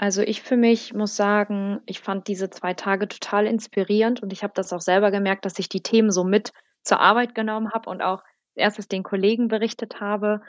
Also 0.00 0.22
ich 0.22 0.42
für 0.42 0.56
mich 0.56 0.94
muss 0.94 1.16
sagen, 1.16 1.80
ich 1.84 2.00
fand 2.00 2.28
diese 2.28 2.50
zwei 2.50 2.72
Tage 2.72 3.08
total 3.08 3.46
inspirierend 3.46 4.22
und 4.22 4.32
ich 4.32 4.44
habe 4.44 4.52
das 4.54 4.72
auch 4.72 4.80
selber 4.80 5.10
gemerkt, 5.10 5.44
dass 5.44 5.58
ich 5.58 5.68
die 5.68 5.82
Themen 5.82 6.12
so 6.12 6.22
mit 6.22 6.52
zur 6.84 7.00
Arbeit 7.00 7.34
genommen 7.34 7.72
habe 7.72 7.90
und 7.90 8.00
auch 8.00 8.22
erstes 8.54 8.86
den 8.86 9.02
Kollegen 9.02 9.48
berichtet 9.48 10.00
habe 10.00 10.40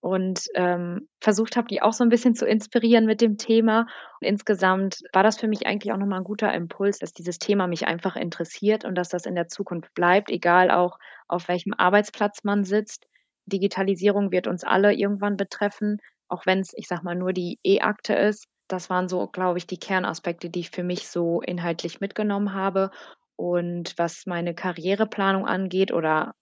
und 0.00 0.44
ähm, 0.54 1.08
versucht 1.20 1.56
habe, 1.56 1.66
die 1.66 1.82
auch 1.82 1.92
so 1.92 2.04
ein 2.04 2.10
bisschen 2.10 2.36
zu 2.36 2.46
inspirieren 2.46 3.06
mit 3.06 3.20
dem 3.20 3.38
Thema. 3.38 3.88
Und 4.20 4.28
insgesamt 4.28 5.00
war 5.12 5.24
das 5.24 5.40
für 5.40 5.48
mich 5.48 5.66
eigentlich 5.66 5.92
auch 5.92 5.96
nochmal 5.98 6.20
ein 6.20 6.24
guter 6.24 6.54
Impuls, 6.54 7.00
dass 7.00 7.12
dieses 7.12 7.40
Thema 7.40 7.66
mich 7.66 7.88
einfach 7.88 8.14
interessiert 8.14 8.84
und 8.84 8.94
dass 8.94 9.08
das 9.08 9.26
in 9.26 9.34
der 9.34 9.48
Zukunft 9.48 9.94
bleibt, 9.94 10.30
egal 10.30 10.70
auch 10.70 10.98
auf 11.26 11.48
welchem 11.48 11.74
Arbeitsplatz 11.74 12.44
man 12.44 12.62
sitzt. 12.62 13.06
Digitalisierung 13.46 14.30
wird 14.30 14.46
uns 14.46 14.62
alle 14.62 14.94
irgendwann 14.94 15.36
betreffen, 15.36 15.98
auch 16.28 16.46
wenn 16.46 16.60
es, 16.60 16.72
ich 16.76 16.86
sag 16.86 17.02
mal, 17.02 17.16
nur 17.16 17.32
die 17.32 17.58
E-Akte 17.64 18.14
ist 18.14 18.46
das 18.68 18.90
waren 18.90 19.08
so, 19.08 19.26
glaube 19.28 19.58
ich, 19.58 19.66
die 19.66 19.78
Kernaspekte, 19.78 20.50
die 20.50 20.60
ich 20.60 20.70
für 20.70 20.82
mich 20.82 21.08
so 21.08 21.40
inhaltlich 21.40 22.00
mitgenommen 22.00 22.54
habe. 22.54 22.90
Und 23.36 23.94
was 23.98 24.26
meine 24.26 24.54
Karriereplanung 24.54 25.46
angeht 25.46 25.92
oder 25.92 26.34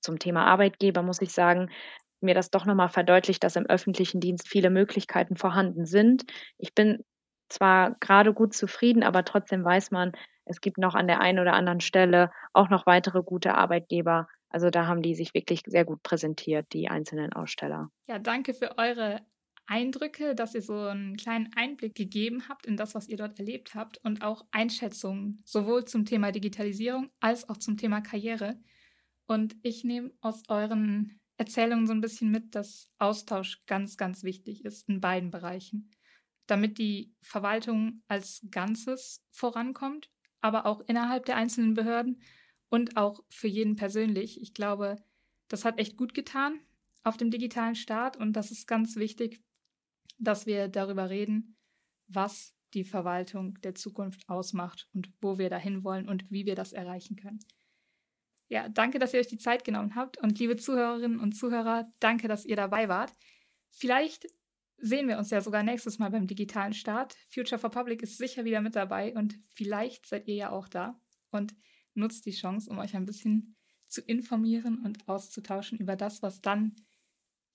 zum 0.00 0.18
Thema 0.18 0.46
Arbeitgeber, 0.46 1.02
muss 1.02 1.20
ich 1.20 1.32
sagen, 1.32 1.70
mir 2.20 2.34
das 2.34 2.50
doch 2.50 2.64
nochmal 2.64 2.88
verdeutlicht, 2.88 3.42
dass 3.44 3.56
im 3.56 3.66
öffentlichen 3.66 4.20
Dienst 4.20 4.48
viele 4.48 4.70
Möglichkeiten 4.70 5.36
vorhanden 5.36 5.84
sind. 5.84 6.24
Ich 6.58 6.74
bin 6.74 7.04
zwar 7.48 7.96
gerade 8.00 8.32
gut 8.32 8.54
zufrieden, 8.54 9.02
aber 9.02 9.24
trotzdem 9.24 9.64
weiß 9.64 9.90
man, 9.90 10.12
es 10.44 10.60
gibt 10.60 10.78
noch 10.78 10.94
an 10.94 11.06
der 11.06 11.20
einen 11.20 11.40
oder 11.40 11.54
anderen 11.54 11.80
Stelle 11.80 12.30
auch 12.52 12.68
noch 12.68 12.86
weitere 12.86 13.22
gute 13.22 13.54
Arbeitgeber. 13.54 14.28
Also 14.48 14.70
da 14.70 14.86
haben 14.86 15.02
die 15.02 15.14
sich 15.14 15.34
wirklich 15.34 15.60
sehr 15.66 15.84
gut 15.84 16.02
präsentiert, 16.02 16.66
die 16.72 16.88
einzelnen 16.88 17.32
Aussteller. 17.32 17.88
Ja, 18.08 18.18
danke 18.18 18.54
für 18.54 18.78
eure 18.78 19.24
Eindrücke, 19.66 20.34
dass 20.34 20.54
ihr 20.54 20.62
so 20.62 20.78
einen 20.78 21.16
kleinen 21.16 21.52
Einblick 21.54 21.94
gegeben 21.94 22.48
habt 22.48 22.66
in 22.66 22.76
das, 22.76 22.94
was 22.94 23.08
ihr 23.08 23.16
dort 23.16 23.38
erlebt 23.38 23.74
habt 23.74 23.98
und 24.04 24.22
auch 24.22 24.46
Einschätzungen 24.50 25.42
sowohl 25.44 25.84
zum 25.84 26.04
Thema 26.04 26.32
Digitalisierung 26.32 27.10
als 27.20 27.48
auch 27.48 27.56
zum 27.56 27.76
Thema 27.76 28.00
Karriere. 28.00 28.58
Und 29.26 29.56
ich 29.62 29.84
nehme 29.84 30.12
aus 30.20 30.44
euren 30.48 31.20
Erzählungen 31.36 31.86
so 31.86 31.92
ein 31.92 32.00
bisschen 32.00 32.30
mit, 32.30 32.54
dass 32.54 32.88
Austausch 32.98 33.62
ganz, 33.66 33.96
ganz 33.96 34.22
wichtig 34.22 34.64
ist 34.64 34.88
in 34.88 35.00
beiden 35.00 35.30
Bereichen, 35.30 35.90
damit 36.46 36.78
die 36.78 37.14
Verwaltung 37.20 38.02
als 38.08 38.46
Ganzes 38.50 39.24
vorankommt, 39.30 40.10
aber 40.40 40.66
auch 40.66 40.80
innerhalb 40.86 41.26
der 41.26 41.36
einzelnen 41.36 41.74
Behörden 41.74 42.22
und 42.68 42.96
auch 42.96 43.22
für 43.28 43.48
jeden 43.48 43.76
persönlich. 43.76 44.40
Ich 44.40 44.54
glaube, 44.54 44.96
das 45.48 45.64
hat 45.64 45.78
echt 45.78 45.96
gut 45.96 46.14
getan 46.14 46.60
auf 47.02 47.16
dem 47.16 47.30
digitalen 47.30 47.74
Staat 47.76 48.16
und 48.16 48.32
das 48.32 48.50
ist 48.50 48.66
ganz 48.66 48.96
wichtig, 48.96 49.40
dass 50.18 50.46
wir 50.46 50.68
darüber 50.68 51.10
reden, 51.10 51.56
was 52.08 52.54
die 52.74 52.84
Verwaltung 52.84 53.60
der 53.62 53.74
Zukunft 53.74 54.28
ausmacht 54.28 54.88
und 54.92 55.10
wo 55.20 55.38
wir 55.38 55.50
dahin 55.50 55.84
wollen 55.84 56.08
und 56.08 56.30
wie 56.30 56.46
wir 56.46 56.54
das 56.54 56.72
erreichen 56.72 57.16
können. 57.16 57.40
Ja, 58.48 58.68
danke, 58.68 58.98
dass 58.98 59.12
ihr 59.12 59.20
euch 59.20 59.26
die 59.26 59.38
Zeit 59.38 59.64
genommen 59.64 59.96
habt 59.96 60.18
und 60.18 60.38
liebe 60.38 60.56
Zuhörerinnen 60.56 61.18
und 61.18 61.32
Zuhörer, 61.32 61.90
danke, 61.98 62.28
dass 62.28 62.44
ihr 62.44 62.56
dabei 62.56 62.88
wart. 62.88 63.12
Vielleicht 63.70 64.26
sehen 64.78 65.08
wir 65.08 65.18
uns 65.18 65.30
ja 65.30 65.40
sogar 65.40 65.62
nächstes 65.62 65.98
Mal 65.98 66.10
beim 66.10 66.26
digitalen 66.26 66.72
Start. 66.72 67.16
Future 67.28 67.58
for 67.58 67.70
Public 67.70 68.02
ist 68.02 68.18
sicher 68.18 68.44
wieder 68.44 68.60
mit 68.60 68.76
dabei 68.76 69.14
und 69.14 69.38
vielleicht 69.48 70.06
seid 70.06 70.28
ihr 70.28 70.34
ja 70.34 70.50
auch 70.50 70.68
da 70.68 71.00
und 71.30 71.54
nutzt 71.94 72.26
die 72.26 72.32
Chance, 72.32 72.70
um 72.70 72.78
euch 72.78 72.94
ein 72.94 73.06
bisschen 73.06 73.56
zu 73.88 74.00
informieren 74.02 74.78
und 74.84 75.08
auszutauschen 75.08 75.78
über 75.78 75.96
das, 75.96 76.22
was 76.22 76.40
dann 76.40 76.76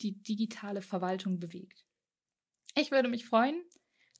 die 0.02 0.21
digitale 0.24 0.82
Verwaltung 0.82 1.39
bewegt. 1.39 1.86
Ich 2.75 2.91
würde 2.91 3.10
mich 3.10 3.25
freuen, 3.25 3.63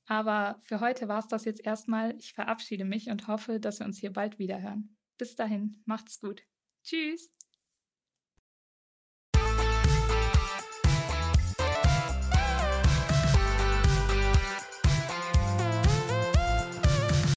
aber 0.06 0.60
für 0.64 0.80
heute 0.80 1.08
war 1.08 1.20
es 1.20 1.28
das 1.28 1.46
jetzt 1.46 1.66
erstmal. 1.66 2.16
Ich 2.18 2.34
verabschiede 2.34 2.86
mich 2.86 3.10
und 3.10 3.28
hoffe, 3.28 3.60
dass 3.60 3.80
wir 3.80 3.86
uns 3.86 3.98
hier 4.00 4.12
bald 4.12 4.40
wieder 4.40 4.62
hören. 4.62 4.98
Bis 5.18 5.36
dahin, 5.36 5.82
macht's 5.86 6.20
gut. 6.20 6.44
Tschüss. 6.84 7.32